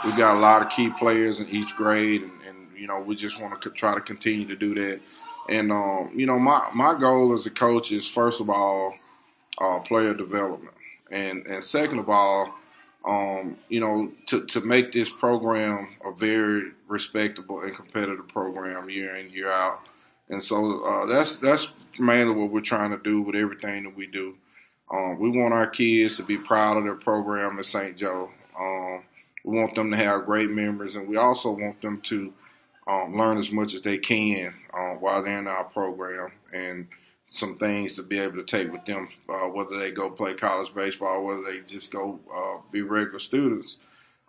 we've 0.05 0.17
got 0.17 0.37
a 0.37 0.41
lot 0.41 0.63
of 0.63 0.69
key 0.71 0.91
players 0.91 1.41
in 1.41 1.49
each 1.49 1.75
grade, 1.77 2.23
and, 2.23 2.33
and 2.49 2.69
you 2.77 2.87
know, 2.87 3.01
we 3.01 3.17
just 3.17 3.41
want 3.41 3.61
to 3.61 3.71
try 3.71 3.95
to 3.95 4.01
continue 4.01 4.47
to 4.47 4.57
do 4.57 4.75
that. 4.75 5.01
And 5.49 5.71
um, 5.71 6.11
you 6.15 6.27
know, 6.27 6.39
my 6.39 6.69
my 6.75 6.99
goal 6.99 7.33
as 7.33 7.47
a 7.47 7.51
coach 7.51 7.93
is 7.93 8.09
first 8.09 8.41
of 8.41 8.51
all, 8.51 8.95
uh, 9.59 9.81
player 9.81 10.15
development, 10.15 10.75
and 11.11 11.47
and 11.47 11.63
second 11.63 11.99
of 11.99 12.09
all, 12.09 12.55
um, 13.07 13.57
you 13.69 13.81
know, 13.81 14.11
to 14.27 14.45
to 14.47 14.61
make 14.61 14.93
this 14.93 15.09
program 15.09 15.97
a 16.05 16.13
very 16.13 16.73
respectable 16.89 17.61
and 17.63 17.75
competitive 17.75 18.29
program 18.29 18.91
year 18.91 19.17
in 19.17 19.31
year 19.31 19.51
out. 19.51 19.81
And 20.29 20.43
so 20.43 20.83
uh, 20.83 21.07
that's 21.07 21.37
that's 21.37 21.71
mainly 21.99 22.35
what 22.35 22.51
we're 22.51 22.61
trying 22.61 22.91
to 22.91 22.99
do 22.99 23.23
with 23.23 23.37
everything 23.37 23.85
that 23.85 23.97
we 23.97 24.07
do. 24.07 24.35
Um, 24.91 25.19
we 25.19 25.31
want 25.31 25.55
our 25.55 25.67
kids 25.67 26.17
to 26.17 26.23
be 26.23 26.39
proud 26.39 26.77
of 26.77 26.85
their 26.85 26.95
program 26.95 27.59
at 27.59 27.67
St. 27.67 27.97
Joe. 27.97 28.31
Um, 28.59 29.03
we 29.47 29.57
want 29.57 29.77
them 29.77 29.93
to 29.93 29.97
have 29.97 30.27
great 30.27 30.51
memories, 30.51 30.97
and 30.97 31.09
we 31.09 31.17
also 31.17 31.53
want 31.53 31.81
them 31.81 32.01
to 32.03 32.33
um, 32.89 33.17
learn 33.17 33.39
as 33.39 33.53
much 33.53 33.75
as 33.75 33.83
they 33.83 33.97
can 33.97 34.53
uh, 34.75 34.95
while 34.95 35.23
they're 35.23 35.39
in 35.39 35.47
our 35.47 35.65
program 35.65 36.33
and 36.53 36.89
some 37.31 37.57
things 37.57 37.95
to 37.95 38.03
be 38.03 38.19
able 38.19 38.37
to 38.37 38.45
take 38.45 38.73
with 38.73 38.85
them, 38.87 39.09
uh, 39.29 39.47
whether 39.47 39.79
they 39.79 39.93
go 39.93 40.11
play 40.11 40.35
college 40.35 40.75
baseball, 40.75 41.25
whether 41.25 41.43
they 41.43 41.61
just 41.61 41.93
go 41.93 42.19
uh, 42.35 42.61
be 42.73 42.83
regular 42.83 43.21
students. 43.21 43.79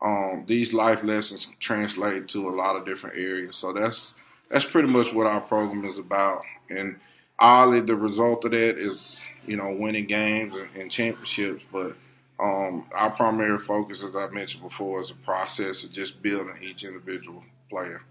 Um, 0.04 0.46
these 0.48 0.72
life 0.72 1.04
lessons 1.04 1.48
translate 1.60 2.28
to 2.30 2.50
a 2.50 2.52
lot 2.52 2.76
of 2.76 2.86
different 2.86 3.18
areas. 3.18 3.56
So 3.56 3.74
that's 3.74 4.14
that's 4.52 4.66
pretty 4.66 4.88
much 4.88 5.14
what 5.14 5.26
our 5.26 5.42
program 5.42 5.84
is 5.86 5.98
about. 5.98 6.44
And 6.70 7.00
oddly, 7.40 7.82
the 7.82 7.96
result 7.96 8.46
of 8.46 8.52
that 8.52 8.78
is 8.78 9.18
you 9.48 9.58
know 9.58 9.72
winning 9.72 10.06
games 10.06 10.56
and, 10.56 10.70
and 10.80 10.92
championships, 10.92 11.64
but 11.72 11.96
um, 12.40 12.86
our 12.94 13.12
primary 13.12 13.58
focus, 13.60 14.04
as 14.04 14.16
I 14.16 14.28
mentioned 14.28 14.64
before, 14.64 15.02
is 15.02 15.12
a 15.12 15.16
process 15.16 15.84
of 15.84 15.92
just 15.92 16.22
building 16.22 16.56
each 16.62 16.84
individual 16.84 17.44
player. 17.70 18.02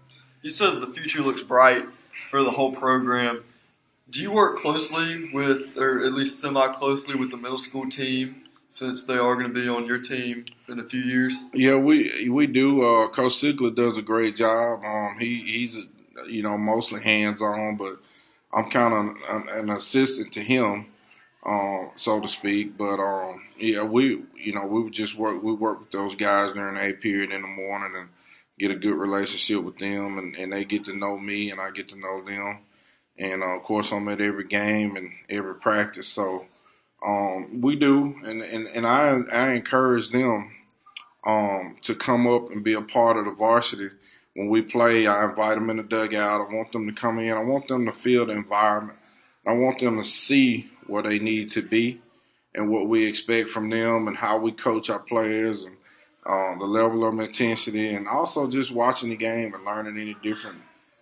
You 0.41 0.49
said 0.49 0.81
the 0.81 0.93
future 0.93 1.21
looks 1.21 1.43
bright 1.43 1.85
for 2.29 2.43
the 2.43 2.51
whole 2.51 2.73
program. 2.73 3.43
Do 4.09 4.21
you 4.21 4.31
work 4.31 4.59
closely 4.59 5.29
with, 5.33 5.77
or 5.77 6.03
at 6.03 6.13
least 6.13 6.39
semi 6.39 6.67
closely 6.73 7.15
with 7.15 7.31
the 7.31 7.37
middle 7.37 7.59
school 7.59 7.89
team 7.89 8.43
since 8.69 9.03
they 9.03 9.15
are 9.15 9.35
going 9.35 9.47
to 9.47 9.53
be 9.53 9.67
on 9.67 9.85
your 9.85 9.99
team 9.99 10.45
in 10.67 10.79
a 10.79 10.83
few 10.83 11.01
years? 11.01 11.35
Yeah, 11.53 11.77
we 11.77 12.29
we 12.29 12.47
do. 12.47 12.81
Uh, 12.81 13.09
Coach 13.09 13.33
Sigler 13.33 13.75
does 13.75 13.97
a 13.97 14.01
great 14.01 14.35
job. 14.35 14.81
Um, 14.83 15.17
he 15.19 15.41
he's 15.45 15.77
you 16.29 16.43
know 16.43 16.57
mostly 16.57 17.01
hands 17.01 17.41
on, 17.41 17.77
but 17.77 17.97
I'm 18.53 18.69
kind 18.69 18.93
of 18.93 19.35
an, 19.35 19.49
an 19.49 19.69
assistant 19.69 20.33
to 20.33 20.41
him 20.41 20.87
um, 21.47 21.91
so 21.95 22.19
to 22.19 22.27
speak. 22.27 22.77
But 22.77 22.99
um, 22.99 23.41
yeah, 23.57 23.83
we 23.83 24.21
you 24.35 24.53
know 24.53 24.65
we 24.65 24.83
would 24.83 24.93
just 24.93 25.17
work 25.17 25.41
we 25.41 25.53
work 25.53 25.79
with 25.79 25.91
those 25.91 26.15
guys 26.15 26.53
during 26.53 26.75
the 26.75 26.89
A 26.89 26.93
period 26.93 27.31
in 27.31 27.41
the 27.41 27.47
morning 27.47 27.93
and 27.97 28.09
get 28.59 28.71
a 28.71 28.75
good 28.75 28.95
relationship 28.95 29.63
with 29.63 29.77
them, 29.77 30.17
and, 30.17 30.35
and 30.35 30.51
they 30.51 30.65
get 30.65 30.85
to 30.85 30.95
know 30.95 31.17
me 31.17 31.51
and 31.51 31.61
I 31.61 31.71
get 31.71 31.89
to 31.89 31.95
know 31.95 32.23
them. 32.23 32.59
And 33.17 33.43
uh, 33.43 33.55
of 33.55 33.63
course, 33.63 33.91
I'm 33.91 34.09
at 34.09 34.21
every 34.21 34.45
game 34.45 34.95
and 34.95 35.11
every 35.29 35.55
practice, 35.55 36.07
so 36.07 36.45
um, 37.05 37.61
we 37.61 37.75
do, 37.75 38.15
and 38.23 38.41
and, 38.41 38.67
and 38.67 38.85
I 38.85 39.19
I 39.31 39.53
encourage 39.53 40.09
them 40.09 40.51
um, 41.25 41.77
to 41.83 41.95
come 41.95 42.27
up 42.27 42.51
and 42.51 42.63
be 42.63 42.73
a 42.73 42.81
part 42.81 43.17
of 43.17 43.25
the 43.25 43.31
varsity 43.31 43.89
when 44.35 44.49
we 44.49 44.61
play. 44.61 45.07
I 45.07 45.25
invite 45.25 45.55
them 45.55 45.69
in 45.69 45.77
the 45.77 45.83
dugout. 45.83 46.41
I 46.41 46.53
want 46.53 46.71
them 46.71 46.87
to 46.87 46.93
come 46.93 47.19
in. 47.19 47.31
I 47.31 47.43
want 47.43 47.67
them 47.67 47.85
to 47.85 47.91
feel 47.91 48.25
the 48.25 48.33
environment. 48.33 48.99
I 49.45 49.53
want 49.53 49.79
them 49.79 49.97
to 49.97 50.03
see 50.03 50.69
where 50.87 51.03
they 51.03 51.19
need 51.19 51.51
to 51.51 51.61
be 51.61 52.01
and 52.55 52.69
what 52.69 52.87
we 52.87 53.05
expect 53.05 53.49
from 53.49 53.69
them 53.69 54.07
and 54.07 54.17
how 54.17 54.37
we 54.37 54.51
coach 54.51 54.89
our 54.89 54.99
players 54.99 55.63
and 55.63 55.75
um, 56.25 56.59
the 56.59 56.65
level 56.65 57.05
of 57.07 57.17
intensity 57.19 57.95
and 57.95 58.07
also 58.07 58.49
just 58.49 58.71
watching 58.71 59.09
the 59.09 59.15
game 59.15 59.53
and 59.53 59.63
learning 59.63 59.97
any 59.97 60.15
different 60.21 60.59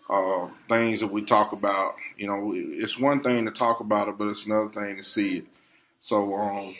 uh, 0.09 0.47
things 0.69 0.99
that 0.99 1.07
we 1.07 1.23
talk 1.23 1.51
about. 1.51 1.95
You 2.17 2.27
know, 2.27 2.53
it's 2.55 2.99
one 2.99 3.23
thing 3.23 3.45
to 3.45 3.51
talk 3.51 3.79
about 3.79 4.07
it, 4.07 4.17
but 4.17 4.27
it's 4.27 4.45
another 4.45 4.69
thing 4.69 4.97
to 4.97 5.03
see 5.03 5.37
it. 5.37 5.45
So, 5.99 6.35
um, 6.35 6.75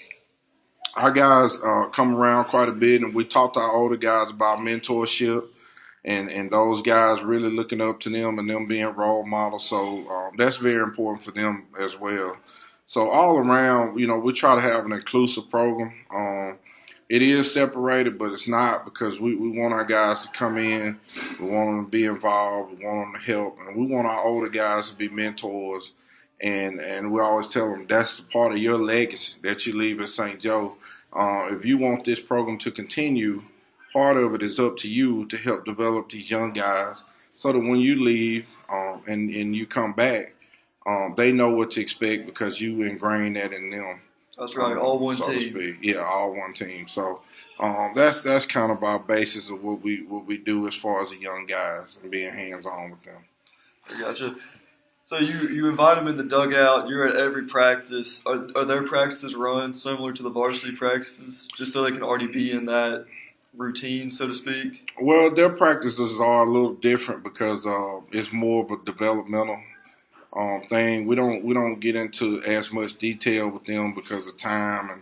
our 0.95 1.11
guys 1.11 1.59
uh, 1.59 1.87
come 1.87 2.15
around 2.15 2.45
quite 2.45 2.69
a 2.69 2.73
bit, 2.73 3.01
and 3.01 3.13
we 3.13 3.25
talk 3.25 3.53
to 3.53 3.59
our 3.59 3.71
older 3.71 3.97
guys 3.97 4.29
about 4.29 4.59
mentorship 4.59 5.47
and 6.05 6.29
and 6.29 6.51
those 6.51 6.81
guys 6.83 7.21
really 7.23 7.49
looking 7.49 7.81
up 7.81 7.99
to 8.01 8.09
them 8.09 8.39
and 8.39 8.49
them 8.49 8.67
being 8.67 8.85
role 8.93 9.25
models. 9.25 9.67
So 9.67 10.07
um, 10.07 10.31
that's 10.37 10.57
very 10.57 10.83
important 10.83 11.23
for 11.23 11.31
them 11.31 11.65
as 11.79 11.97
well. 11.99 12.37
So 12.87 13.09
all 13.09 13.37
around, 13.37 13.99
you 13.99 14.07
know, 14.07 14.17
we 14.17 14.33
try 14.33 14.55
to 14.55 14.61
have 14.61 14.85
an 14.85 14.91
inclusive 14.91 15.49
program. 15.49 15.93
Um, 16.13 16.59
it 17.09 17.21
is 17.21 17.53
separated, 17.53 18.17
but 18.17 18.31
it's 18.31 18.47
not 18.47 18.85
because 18.85 19.19
we, 19.19 19.35
we 19.35 19.49
want 19.49 19.73
our 19.73 19.85
guys 19.85 20.25
to 20.25 20.31
come 20.31 20.57
in. 20.57 20.99
We 21.39 21.47
want 21.47 21.77
them 21.77 21.85
to 21.85 21.91
be 21.91 22.05
involved. 22.05 22.77
We 22.77 22.85
want 22.85 23.13
them 23.13 23.21
to 23.21 23.31
help, 23.31 23.57
and 23.59 23.75
we 23.75 23.85
want 23.85 24.07
our 24.07 24.19
older 24.19 24.49
guys 24.49 24.89
to 24.89 24.95
be 24.95 25.09
mentors. 25.09 25.91
And 26.41 26.79
and 26.79 27.11
we 27.11 27.21
always 27.21 27.47
tell 27.47 27.71
them 27.71 27.85
that's 27.87 28.17
the 28.17 28.23
part 28.23 28.51
of 28.51 28.57
your 28.57 28.77
legacy 28.77 29.35
that 29.43 29.65
you 29.65 29.73
leave 29.77 30.01
at 30.01 30.09
St. 30.09 30.39
Joe. 30.39 30.75
Uh, 31.13 31.47
if 31.51 31.63
you 31.63 31.77
want 31.77 32.03
this 32.03 32.19
program 32.19 32.57
to 32.59 32.71
continue, 32.71 33.41
part 33.93 34.17
of 34.17 34.33
it 34.33 34.43
is 34.43 34.59
up 34.59 34.75
to 34.77 34.89
you 34.89 35.25
to 35.27 35.37
help 35.37 35.63
develop 35.65 36.09
these 36.09 36.29
young 36.29 36.51
guys 36.51 37.03
so 37.35 37.53
that 37.53 37.59
when 37.59 37.79
you 37.79 38.03
leave 38.03 38.47
um, 38.69 39.01
and 39.07 39.29
and 39.29 39.55
you 39.55 39.65
come 39.65 39.93
back, 39.93 40.34
um, 40.85 41.13
they 41.17 41.31
know 41.31 41.49
what 41.49 41.71
to 41.71 41.81
expect 41.81 42.25
because 42.25 42.61
you 42.61 42.83
ingrain 42.83 43.33
that 43.33 43.53
in 43.53 43.69
them. 43.71 44.01
That's 44.37 44.55
right, 44.55 44.73
um, 44.73 44.79
all 44.79 44.99
one 44.99 45.15
so 45.15 45.31
team. 45.31 45.77
Yeah, 45.81 46.03
all 46.03 46.35
one 46.35 46.53
team. 46.53 46.87
So 46.87 47.21
um, 47.59 47.93
that's 47.95 48.21
that's 48.21 48.45
kind 48.45 48.71
of 48.71 48.83
our 48.83 48.99
basis 48.99 49.49
of 49.49 49.63
what 49.63 49.81
we 49.81 50.03
what 50.03 50.25
we 50.25 50.37
do 50.37 50.67
as 50.67 50.75
far 50.75 51.03
as 51.03 51.11
the 51.11 51.17
young 51.17 51.45
guys 51.45 51.97
and 52.01 52.11
being 52.11 52.33
hands 52.33 52.65
on 52.65 52.91
with 52.91 53.03
them. 53.03 53.23
I 53.89 53.99
gotcha. 53.99 54.35
So 55.07 55.19
you 55.19 55.49
you 55.49 55.69
invite 55.69 55.97
them 55.97 56.07
in 56.07 56.17
the 56.17 56.23
dugout. 56.23 56.89
You're 56.89 57.07
at 57.07 57.15
every 57.15 57.45
practice. 57.45 58.21
Are, 58.25 58.47
are 58.55 58.65
their 58.65 58.83
practices 58.83 59.35
run 59.35 59.73
similar 59.73 60.11
to 60.13 60.23
the 60.23 60.31
varsity 60.31 60.75
practices, 60.75 61.47
just 61.55 61.71
so 61.71 61.83
they 61.83 61.91
can 61.91 62.03
already 62.03 62.27
be 62.27 62.51
in 62.51 62.65
that 62.65 63.05
routine, 63.55 64.11
so 64.11 64.27
to 64.27 64.35
speak? 64.35 64.91
Well, 64.99 65.33
their 65.33 65.49
practices 65.49 66.19
are 66.19 66.43
a 66.43 66.49
little 66.49 66.73
different 66.73 67.23
because 67.23 67.65
uh, 67.65 68.01
it's 68.11 68.33
more 68.33 68.63
of 68.65 68.71
a 68.71 68.83
developmental 68.83 69.59
um, 70.35 70.61
thing. 70.69 71.07
We 71.07 71.15
don't 71.15 71.43
we 71.43 71.53
don't 71.53 71.79
get 71.79 71.95
into 71.95 72.41
as 72.43 72.71
much 72.71 72.95
detail 72.95 73.49
with 73.49 73.65
them 73.65 73.93
because 73.93 74.27
of 74.27 74.37
time 74.37 74.89
and 74.89 75.01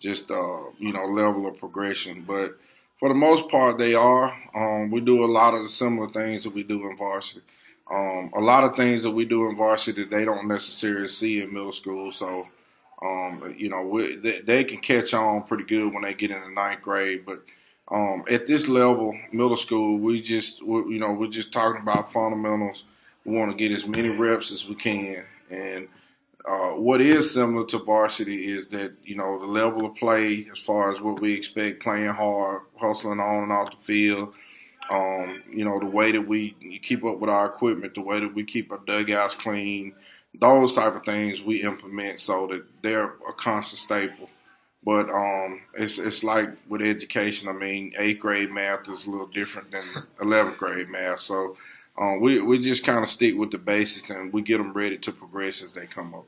just 0.00 0.30
uh, 0.30 0.62
you 0.78 0.92
know 0.92 1.06
level 1.06 1.46
of 1.46 1.58
progression. 1.58 2.24
But 2.26 2.58
for 2.98 3.08
the 3.08 3.14
most 3.14 3.48
part, 3.48 3.78
they 3.78 3.94
are. 3.94 4.36
Um, 4.54 4.90
we 4.90 5.00
do 5.00 5.24
a 5.24 5.26
lot 5.26 5.54
of 5.54 5.62
the 5.62 5.68
similar 5.68 6.08
things 6.08 6.44
that 6.44 6.54
we 6.54 6.62
do 6.62 6.88
in 6.88 6.96
varsity. 6.96 7.44
Um, 7.90 8.30
a 8.34 8.40
lot 8.40 8.64
of 8.64 8.76
things 8.76 9.02
that 9.02 9.10
we 9.10 9.26
do 9.26 9.48
in 9.48 9.56
varsity 9.56 10.02
that 10.02 10.10
they 10.10 10.24
don't 10.24 10.48
necessarily 10.48 11.08
see 11.08 11.42
in 11.42 11.52
middle 11.52 11.72
school. 11.72 12.10
So 12.12 12.48
um, 13.02 13.54
you 13.56 13.68
know 13.68 13.82
we, 13.82 14.16
they, 14.16 14.40
they, 14.40 14.64
can 14.64 14.78
catch 14.78 15.14
on 15.14 15.44
pretty 15.44 15.64
good 15.64 15.92
when 15.92 16.02
they 16.02 16.14
get 16.14 16.30
in 16.30 16.40
the 16.40 16.48
ninth 16.48 16.82
grade, 16.82 17.24
but 17.26 17.42
um, 17.92 18.24
at 18.30 18.46
this 18.46 18.66
level, 18.66 19.14
middle 19.30 19.58
school, 19.58 19.98
we 19.98 20.22
just 20.22 20.64
we, 20.64 20.94
you 20.94 20.98
know 20.98 21.12
we're 21.12 21.28
just 21.28 21.52
talking 21.52 21.82
about 21.82 22.12
fundamentals 22.12 22.84
we 23.24 23.34
want 23.34 23.50
to 23.50 23.56
get 23.56 23.74
as 23.76 23.86
many 23.86 24.08
reps 24.08 24.52
as 24.52 24.66
we 24.66 24.74
can. 24.74 25.24
And 25.50 25.88
uh, 26.44 26.70
what 26.70 27.00
is 27.00 27.32
similar 27.32 27.66
to 27.66 27.78
varsity 27.78 28.52
is 28.52 28.68
that, 28.68 28.92
you 29.02 29.16
know, 29.16 29.38
the 29.38 29.46
level 29.46 29.86
of 29.86 29.94
play 29.96 30.46
as 30.52 30.58
far 30.58 30.92
as 30.92 31.00
what 31.00 31.20
we 31.20 31.32
expect, 31.32 31.82
playing 31.82 32.12
hard, 32.12 32.62
hustling 32.76 33.20
on 33.20 33.44
and 33.44 33.52
off 33.52 33.70
the 33.70 33.82
field, 33.82 34.34
um, 34.90 35.42
you 35.50 35.64
know, 35.64 35.80
the 35.80 35.86
way 35.86 36.12
that 36.12 36.20
we 36.20 36.80
keep 36.82 37.04
up 37.04 37.18
with 37.18 37.30
our 37.30 37.46
equipment, 37.46 37.94
the 37.94 38.02
way 38.02 38.20
that 38.20 38.34
we 38.34 38.44
keep 38.44 38.70
our 38.70 38.80
dugouts 38.86 39.34
clean, 39.34 39.94
those 40.40 40.74
type 40.74 40.94
of 40.94 41.04
things 41.04 41.40
we 41.40 41.62
implement 41.62 42.20
so 42.20 42.46
that 42.48 42.64
they're 42.82 43.14
a 43.28 43.32
constant 43.36 43.78
staple. 43.78 44.28
But 44.84 45.08
um, 45.08 45.62
it's 45.78 45.98
it's 45.98 46.22
like 46.22 46.50
with 46.68 46.82
education. 46.82 47.48
I 47.48 47.52
mean, 47.52 47.94
eighth 47.96 48.20
grade 48.20 48.50
math 48.50 48.86
is 48.86 49.06
a 49.06 49.10
little 49.10 49.28
different 49.28 49.70
than 49.70 49.84
eleventh 50.20 50.58
grade 50.58 50.90
math. 50.90 51.22
So 51.22 51.56
um, 51.98 52.20
we 52.20 52.40
we 52.40 52.58
just 52.58 52.84
kind 52.84 53.02
of 53.02 53.08
stick 53.08 53.36
with 53.36 53.50
the 53.50 53.58
basics 53.58 54.10
and 54.10 54.32
we 54.32 54.42
get 54.42 54.58
them 54.58 54.72
ready 54.72 54.98
to 54.98 55.12
progress 55.12 55.62
as 55.62 55.72
they 55.72 55.86
come 55.86 56.14
up. 56.14 56.26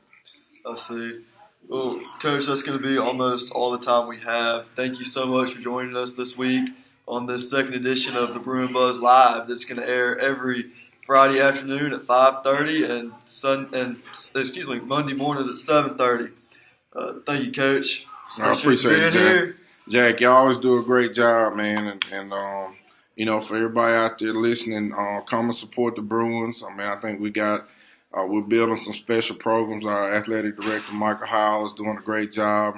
I 0.65 0.77
see. 0.77 1.21
Well, 1.67 1.99
Coach, 2.21 2.45
that's 2.45 2.63
going 2.63 2.81
to 2.81 2.83
be 2.83 2.97
almost 2.97 3.51
all 3.51 3.71
the 3.71 3.79
time 3.85 4.07
we 4.07 4.19
have. 4.21 4.65
Thank 4.75 4.99
you 4.99 5.05
so 5.05 5.25
much 5.25 5.53
for 5.53 5.59
joining 5.59 5.97
us 5.97 6.13
this 6.13 6.37
week 6.37 6.69
on 7.07 7.25
this 7.25 7.49
second 7.49 7.73
edition 7.73 8.15
of 8.15 8.33
the 8.33 8.39
Bruin 8.39 8.71
Buzz 8.71 8.99
Live. 8.99 9.47
That's 9.49 9.65
going 9.65 9.81
to 9.81 9.87
air 9.87 10.17
every 10.17 10.71
Friday 11.05 11.41
afternoon 11.41 11.93
at 11.93 12.05
5:30 12.05 12.89
and 12.89 13.13
Sun 13.25 13.69
and 13.73 14.01
excuse 14.35 14.67
me 14.67 14.79
Monday 14.79 15.13
mornings 15.13 15.49
at 15.49 15.55
7:30. 15.55 16.31
Uh, 16.93 17.13
thank 17.25 17.45
you, 17.45 17.51
Coach. 17.51 18.05
I 18.37 18.53
appreciate 18.53 19.13
it, 19.13 19.13
Jack. 19.13 19.55
Jack, 19.89 20.19
you 20.21 20.29
always 20.29 20.57
do 20.57 20.79
a 20.79 20.83
great 20.83 21.13
job, 21.13 21.55
man, 21.55 21.87
and, 21.87 22.05
and 22.11 22.33
um, 22.33 22.75
you 23.17 23.25
know, 23.25 23.41
for 23.41 23.55
everybody 23.55 23.95
out 23.95 24.19
there 24.19 24.31
listening, 24.31 24.93
uh, 24.93 25.21
come 25.21 25.45
and 25.45 25.55
support 25.55 25.95
the 25.95 26.03
Bruins. 26.03 26.63
I 26.63 26.69
mean, 26.69 26.87
I 26.87 26.95
think 26.97 27.19
we 27.19 27.31
got 27.31 27.67
uh, 28.15 28.23
we're 28.23 28.41
building 28.41 28.77
some 28.77 28.93
special 28.93 29.35
programs. 29.35 29.87
Our 29.87 30.15
athletic 30.15 30.55
director, 30.55 30.93
Michael 30.93 31.25
Howell, 31.25 31.65
is 31.65 31.73
doing 31.73 31.97
a 31.97 32.01
great 32.01 32.31
job. 32.31 32.75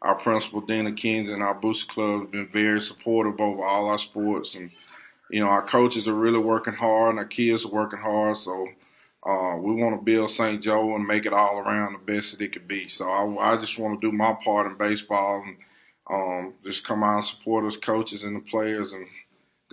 Our 0.00 0.14
principal, 0.14 0.62
Dana 0.62 0.92
Kings, 0.92 1.28
and 1.28 1.42
our 1.42 1.54
booster 1.54 1.92
club 1.92 2.20
have 2.22 2.30
been 2.30 2.48
very 2.48 2.80
supportive 2.80 3.38
over 3.38 3.62
all 3.62 3.88
our 3.90 3.98
sports. 3.98 4.54
And, 4.54 4.70
you 5.30 5.40
know, 5.40 5.48
our 5.48 5.62
coaches 5.62 6.08
are 6.08 6.14
really 6.14 6.38
working 6.38 6.74
hard, 6.74 7.10
and 7.10 7.18
our 7.18 7.26
kids 7.26 7.66
are 7.66 7.70
working 7.70 8.00
hard. 8.00 8.38
So 8.38 8.66
uh, 9.22 9.56
we 9.58 9.74
want 9.74 9.98
to 9.98 10.02
build 10.02 10.30
St. 10.30 10.62
Joe 10.62 10.94
and 10.94 11.06
make 11.06 11.26
it 11.26 11.34
all 11.34 11.58
around 11.58 11.92
the 11.92 12.12
best 12.12 12.32
that 12.32 12.44
it 12.44 12.54
could 12.54 12.66
be. 12.66 12.88
So 12.88 13.06
I, 13.06 13.52
I 13.52 13.56
just 13.58 13.78
want 13.78 14.00
to 14.00 14.10
do 14.10 14.16
my 14.16 14.34
part 14.42 14.66
in 14.66 14.78
baseball 14.78 15.44
and 15.44 15.56
um, 16.10 16.54
just 16.64 16.86
come 16.86 17.02
out 17.02 17.16
and 17.16 17.24
support 17.24 17.66
us 17.66 17.76
coaches 17.76 18.24
and 18.24 18.36
the 18.36 18.40
players 18.40 18.94
and 18.94 19.06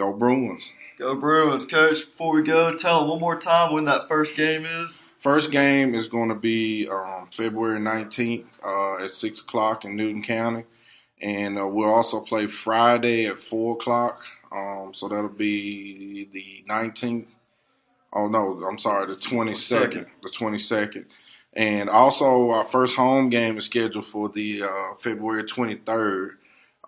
go 0.02 0.12
Bruins. 0.12 0.74
Go 0.98 1.16
Bruins, 1.16 1.66
Coach. 1.66 2.06
Before 2.06 2.34
we 2.34 2.42
go, 2.42 2.76
tell 2.76 3.02
them 3.02 3.10
one 3.10 3.20
more 3.20 3.40
time 3.40 3.74
when 3.74 3.86
that 3.86 4.08
first 4.08 4.36
game 4.36 4.66
is. 4.66 5.00
First 5.20 5.52
game 5.52 5.94
is 5.94 6.08
going 6.08 6.30
to 6.30 6.36
be 6.36 6.90
um, 6.90 7.28
February 7.32 7.80
19th 7.80 8.48
uh, 8.66 9.04
at 9.04 9.12
6 9.12 9.42
o'clock 9.42 9.86
in 9.86 9.96
Newton 9.96 10.24
County. 10.24 10.64
And 11.22 11.60
uh, 11.60 11.68
we'll 11.68 11.94
also 11.94 12.20
play 12.20 12.48
Friday 12.48 13.28
at 13.28 13.38
4 13.38 13.76
o'clock. 13.76 14.24
Um, 14.52 14.92
so 14.96 15.08
that'll 15.08 15.30
be 15.30 16.28
the 16.34 16.66
19th. 16.68 17.28
Oh, 18.12 18.28
no, 18.28 18.66
I'm 18.68 18.80
sorry, 18.80 19.06
the 19.06 19.14
22nd. 19.14 20.08
The 20.24 20.30
22nd. 20.30 21.06
And 21.54 21.90
also, 21.90 22.50
our 22.50 22.66
first 22.66 22.96
home 22.96 23.30
game 23.30 23.58
is 23.58 23.66
scheduled 23.66 24.08
for 24.08 24.30
the 24.30 24.64
uh, 24.64 24.96
February 24.98 25.44
23rd 25.44 26.32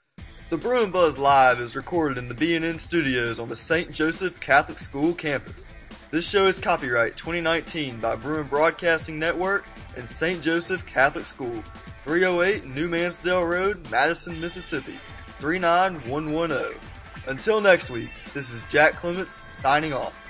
The 0.49 0.57
Bruin 0.57 0.93
Buzz 0.93 1.19
Live 1.19 1.59
is 1.59 1.75
recorded 1.75 2.17
in 2.17 2.29
the 2.29 2.35
B&N 2.35 2.79
studios 2.79 3.41
on 3.41 3.49
the 3.49 3.57
St. 3.57 3.91
Joseph 3.91 4.39
Catholic 4.39 4.79
School 4.79 5.13
campus. 5.15 5.67
This 6.13 6.31
show 6.31 6.47
is 6.47 6.61
copyright 6.61 7.17
2019 7.17 7.99
by 7.99 8.15
Bruin 8.15 8.47
Broadcasting 8.47 9.19
Network 9.19 9.67
and 9.97 10.09
St. 10.09 10.41
Joseph 10.41 10.87
Catholic 10.87 11.25
School. 11.25 11.61
308 12.05 12.67
New 12.75 12.89
Mannsdale 12.89 13.45
Road, 13.45 13.91
Madison, 13.91 14.41
Mississippi 14.41 14.99
39110. 15.39 16.79
Until 17.27 17.61
next 17.61 17.91
week, 17.91 18.11
this 18.35 18.51
is 18.51 18.65
Jack 18.65 18.95
Clements 18.95 19.43
signing 19.51 19.93
off. 19.93 20.22